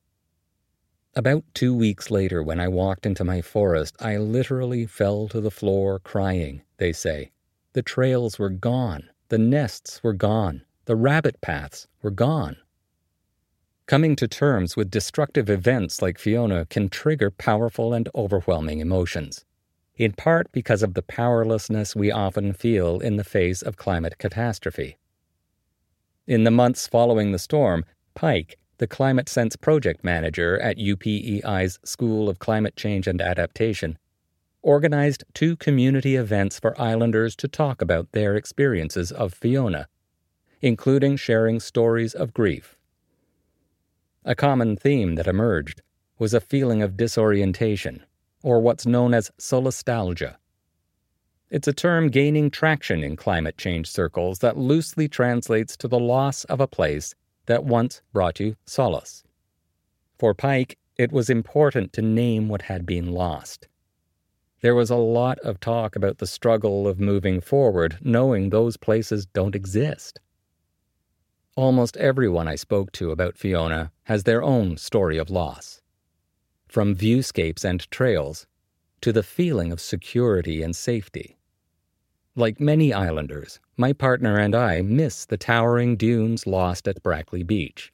About 1.14 1.44
two 1.52 1.74
weeks 1.74 2.10
later, 2.10 2.42
when 2.42 2.60
I 2.60 2.68
walked 2.68 3.04
into 3.04 3.24
my 3.24 3.42
forest, 3.42 3.94
I 4.00 4.16
literally 4.16 4.86
fell 4.86 5.28
to 5.28 5.40
the 5.42 5.50
floor 5.50 5.98
crying, 5.98 6.62
they 6.78 6.94
say. 6.94 7.30
The 7.74 7.82
trails 7.82 8.38
were 8.38 8.48
gone, 8.48 9.10
the 9.28 9.38
nests 9.38 10.02
were 10.02 10.14
gone, 10.14 10.62
the 10.86 10.96
rabbit 10.96 11.40
paths 11.40 11.86
were 12.02 12.10
gone. 12.10 12.56
Coming 13.86 14.16
to 14.16 14.26
terms 14.26 14.76
with 14.76 14.90
destructive 14.90 15.50
events 15.50 16.00
like 16.00 16.18
Fiona 16.18 16.64
can 16.66 16.88
trigger 16.88 17.30
powerful 17.30 17.92
and 17.92 18.08
overwhelming 18.14 18.80
emotions, 18.80 19.44
in 19.96 20.12
part 20.12 20.50
because 20.52 20.82
of 20.82 20.94
the 20.94 21.02
powerlessness 21.02 21.94
we 21.94 22.10
often 22.10 22.52
feel 22.52 23.00
in 23.00 23.16
the 23.16 23.24
face 23.24 23.60
of 23.60 23.76
climate 23.76 24.18
catastrophe. 24.18 24.96
In 26.26 26.44
the 26.44 26.50
months 26.50 26.86
following 26.86 27.32
the 27.32 27.38
storm, 27.38 27.84
Pike, 28.14 28.58
the 28.78 28.86
Climate 28.86 29.28
Sense 29.28 29.56
project 29.56 30.02
manager 30.02 30.58
at 30.60 30.78
UPEI's 30.78 31.78
School 31.84 32.28
of 32.28 32.38
Climate 32.38 32.76
Change 32.76 33.06
and 33.06 33.20
Adaptation, 33.20 33.98
organized 34.62 35.24
two 35.34 35.56
community 35.56 36.16
events 36.16 36.58
for 36.58 36.80
islanders 36.80 37.36
to 37.36 37.46
talk 37.46 37.82
about 37.82 38.12
their 38.12 38.34
experiences 38.34 39.12
of 39.12 39.34
Fiona, 39.34 39.88
including 40.64 41.14
sharing 41.14 41.60
stories 41.60 42.14
of 42.14 42.32
grief 42.32 42.78
a 44.24 44.34
common 44.34 44.74
theme 44.74 45.16
that 45.16 45.26
emerged 45.26 45.82
was 46.18 46.32
a 46.32 46.40
feeling 46.40 46.80
of 46.82 46.96
disorientation, 46.96 48.02
or 48.42 48.58
what's 48.60 48.86
known 48.86 49.12
as 49.12 49.30
solastalgia. 49.38 50.36
It's 51.50 51.68
a 51.68 51.74
term 51.74 52.08
gaining 52.08 52.50
traction 52.50 53.04
in 53.04 53.16
climate 53.16 53.58
change 53.58 53.90
circles 53.90 54.38
that 54.38 54.56
loosely 54.56 55.08
translates 55.08 55.76
to 55.76 55.88
the 55.88 55.98
loss 55.98 56.44
of 56.44 56.60
a 56.60 56.66
place 56.66 57.14
that 57.44 57.64
once 57.64 58.00
brought 58.14 58.40
you 58.40 58.56
solace. 58.64 59.24
For 60.18 60.32
Pike, 60.32 60.78
it 60.96 61.12
was 61.12 61.28
important 61.28 61.92
to 61.92 62.00
name 62.02 62.48
what 62.48 62.62
had 62.62 62.86
been 62.86 63.12
lost. 63.12 63.68
There 64.62 64.74
was 64.74 64.88
a 64.88 64.96
lot 64.96 65.38
of 65.40 65.60
talk 65.60 65.96
about 65.96 66.16
the 66.16 66.26
struggle 66.26 66.88
of 66.88 66.98
moving 66.98 67.42
forward, 67.42 67.98
knowing 68.00 68.48
those 68.48 68.78
places 68.78 69.26
don't 69.26 69.54
exist. 69.54 70.20
Almost 71.56 71.96
everyone 71.98 72.48
I 72.48 72.56
spoke 72.56 72.90
to 72.92 73.12
about 73.12 73.38
Fiona 73.38 73.92
has 74.04 74.24
their 74.24 74.42
own 74.42 74.76
story 74.76 75.18
of 75.18 75.30
loss. 75.30 75.80
From 76.66 76.96
viewscapes 76.96 77.64
and 77.64 77.88
trails 77.92 78.48
to 79.00 79.12
the 79.12 79.22
feeling 79.22 79.70
of 79.70 79.80
security 79.80 80.62
and 80.62 80.74
safety. 80.74 81.36
Like 82.34 82.58
many 82.58 82.92
islanders, 82.92 83.60
my 83.76 83.92
partner 83.92 84.36
and 84.36 84.52
I 84.52 84.82
miss 84.82 85.26
the 85.26 85.36
towering 85.36 85.96
dunes 85.96 86.44
lost 86.44 86.88
at 86.88 87.04
Brackley 87.04 87.44
Beach. 87.44 87.92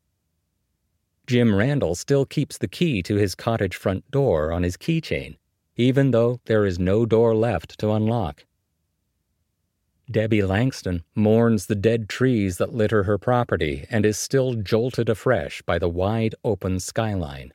Jim 1.27 1.55
Randall 1.55 1.94
still 1.94 2.25
keeps 2.25 2.57
the 2.57 2.66
key 2.66 3.03
to 3.03 3.16
his 3.16 3.35
cottage 3.35 3.77
front 3.77 4.11
door 4.11 4.53
on 4.53 4.62
his 4.62 4.79
keychain, 4.79 5.37
even 5.77 6.12
though 6.12 6.40
there 6.46 6.64
is 6.64 6.79
no 6.79 7.05
door 7.05 7.35
left 7.35 7.79
to 7.81 7.92
unlock. 7.92 8.46
Debbie 10.11 10.42
Langston 10.42 11.05
mourns 11.14 11.66
the 11.66 11.77
dead 11.77 12.09
trees 12.09 12.59
that 12.59 12.75
litter 12.75 13.05
her 13.05 13.16
property 13.16 13.87
and 13.90 14.05
is 14.05 14.18
still 14.18 14.55
jolted 14.55 15.09
afresh 15.09 15.62
by 15.62 15.79
the 15.79 15.88
wide 15.88 16.35
open 16.44 16.81
skyline. 16.81 17.53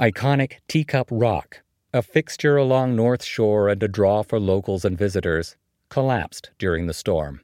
Iconic 0.00 0.54
Teacup 0.66 1.08
Rock, 1.10 1.62
a 1.92 2.02
fixture 2.02 2.56
along 2.56 2.96
North 2.96 3.24
Shore 3.24 3.68
and 3.68 3.82
a 3.82 3.88
draw 3.88 4.22
for 4.22 4.40
locals 4.40 4.84
and 4.84 4.98
visitors, 4.98 5.56
collapsed 5.90 6.50
during 6.58 6.86
the 6.86 6.94
storm. 6.94 7.40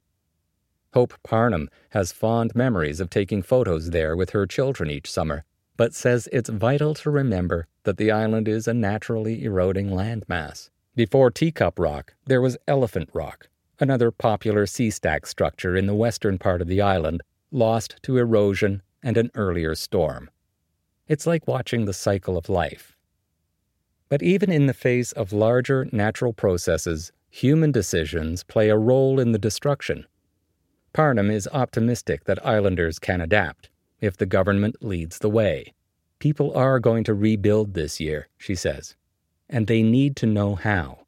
Hope 0.93 1.15
Parnham 1.23 1.69
has 1.91 2.13
fond 2.13 2.55
memories 2.55 3.01
of 3.01 3.11
taking 3.11 3.43
photos 3.43 3.91
there 3.91 4.17
with 4.17 4.31
her 4.31 4.47
children 4.47 4.91
each 4.91 5.11
summer, 5.11 5.45
but 5.77 5.95
says 5.95 6.29
it's 6.33 6.51
vital 6.51 6.95
to 6.95 7.11
remember 7.11 7.67
that 7.85 7.97
the 7.97 8.11
island 8.11 8.49
is 8.49 8.69
a 8.69 8.75
naturally 8.75 9.45
eroding 9.45 9.91
landmass. 9.91 10.71
Before 10.95 11.31
Teacup 11.31 11.79
Rock, 11.79 12.15
there 12.27 12.41
was 12.41 12.57
Elephant 12.69 13.11
Rock, 13.13 13.49
another 13.81 14.11
popular 14.11 14.67
sea 14.67 14.91
stack 14.91 15.27
structure 15.27 15.77
in 15.77 15.87
the 15.87 15.95
western 15.95 16.39
part 16.39 16.61
of 16.61 16.69
the 16.69 16.81
island, 16.81 17.23
lost 17.51 17.97
to 18.03 18.17
erosion 18.17 18.83
and 19.03 19.17
an 19.17 19.31
earlier 19.35 19.75
storm. 19.75 20.31
It's 21.07 21.27
like 21.27 21.47
watching 21.47 21.85
the 21.85 21.93
cycle 21.93 22.37
of 22.37 22.49
life. 22.49 22.97
But 24.09 24.23
even 24.23 24.51
in 24.51 24.67
the 24.67 24.75
face 24.75 25.13
of 25.13 25.33
larger 25.33 25.89
natural 25.93 26.33
processes, 26.33 27.13
human 27.31 27.73
decisions 27.73 28.45
play 28.45 28.69
a 28.71 28.77
role 28.77 29.19
in 29.19 29.33
the 29.33 29.39
destruction. 29.39 30.07
Parnham 30.93 31.31
is 31.31 31.49
optimistic 31.53 32.25
that 32.25 32.45
islanders 32.47 32.99
can 32.99 33.21
adapt 33.21 33.71
if 34.01 34.17
the 34.17 34.27
government 34.27 34.77
leads 34.81 35.19
the 35.19 35.31
way. 35.31 35.75
People 36.21 36.57
are 36.57 36.79
going 36.79 37.05
to 37.05 37.15
rebuild 37.15 37.75
this 37.75 38.01
year, 38.01 38.29
she 38.39 38.55
says, 38.55 38.95
and 39.49 39.67
they 39.67 39.83
need 39.83 40.17
to 40.17 40.27
know 40.27 40.55
how. 40.55 41.01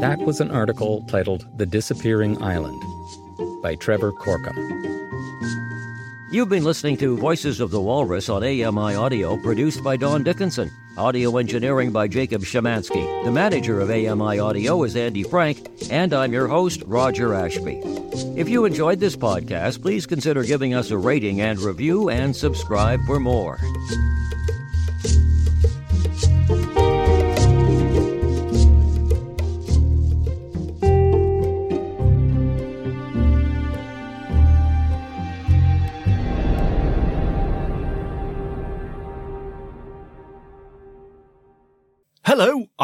That 0.00 0.20
was 0.20 0.40
an 0.40 0.52
article 0.52 1.04
titled 1.08 1.48
The 1.58 1.66
Disappearing 1.66 2.40
Island 2.40 2.80
by 3.60 3.74
Trevor 3.74 4.12
Corkum. 4.12 4.54
You've 6.30 6.48
been 6.48 6.62
listening 6.62 6.96
to 6.98 7.16
Voices 7.16 7.58
of 7.58 7.72
the 7.72 7.80
Walrus 7.80 8.28
on 8.28 8.44
AMI 8.44 8.94
Audio, 8.94 9.36
produced 9.38 9.82
by 9.82 9.96
Don 9.96 10.22
Dickinson. 10.22 10.70
Audio 10.96 11.36
engineering 11.38 11.90
by 11.90 12.06
Jacob 12.06 12.42
Shemansky. 12.42 13.24
The 13.24 13.32
manager 13.32 13.80
of 13.80 13.90
AMI 13.90 14.38
Audio 14.38 14.84
is 14.84 14.94
Andy 14.94 15.24
Frank, 15.24 15.68
and 15.90 16.14
I'm 16.14 16.32
your 16.32 16.46
host, 16.46 16.84
Roger 16.86 17.34
Ashby. 17.34 17.82
If 18.36 18.48
you 18.48 18.66
enjoyed 18.66 19.00
this 19.00 19.16
podcast, 19.16 19.82
please 19.82 20.06
consider 20.06 20.44
giving 20.44 20.74
us 20.74 20.92
a 20.92 20.96
rating 20.96 21.40
and 21.40 21.58
review 21.58 22.08
and 22.08 22.36
subscribe 22.36 23.00
for 23.04 23.18
more. 23.18 23.58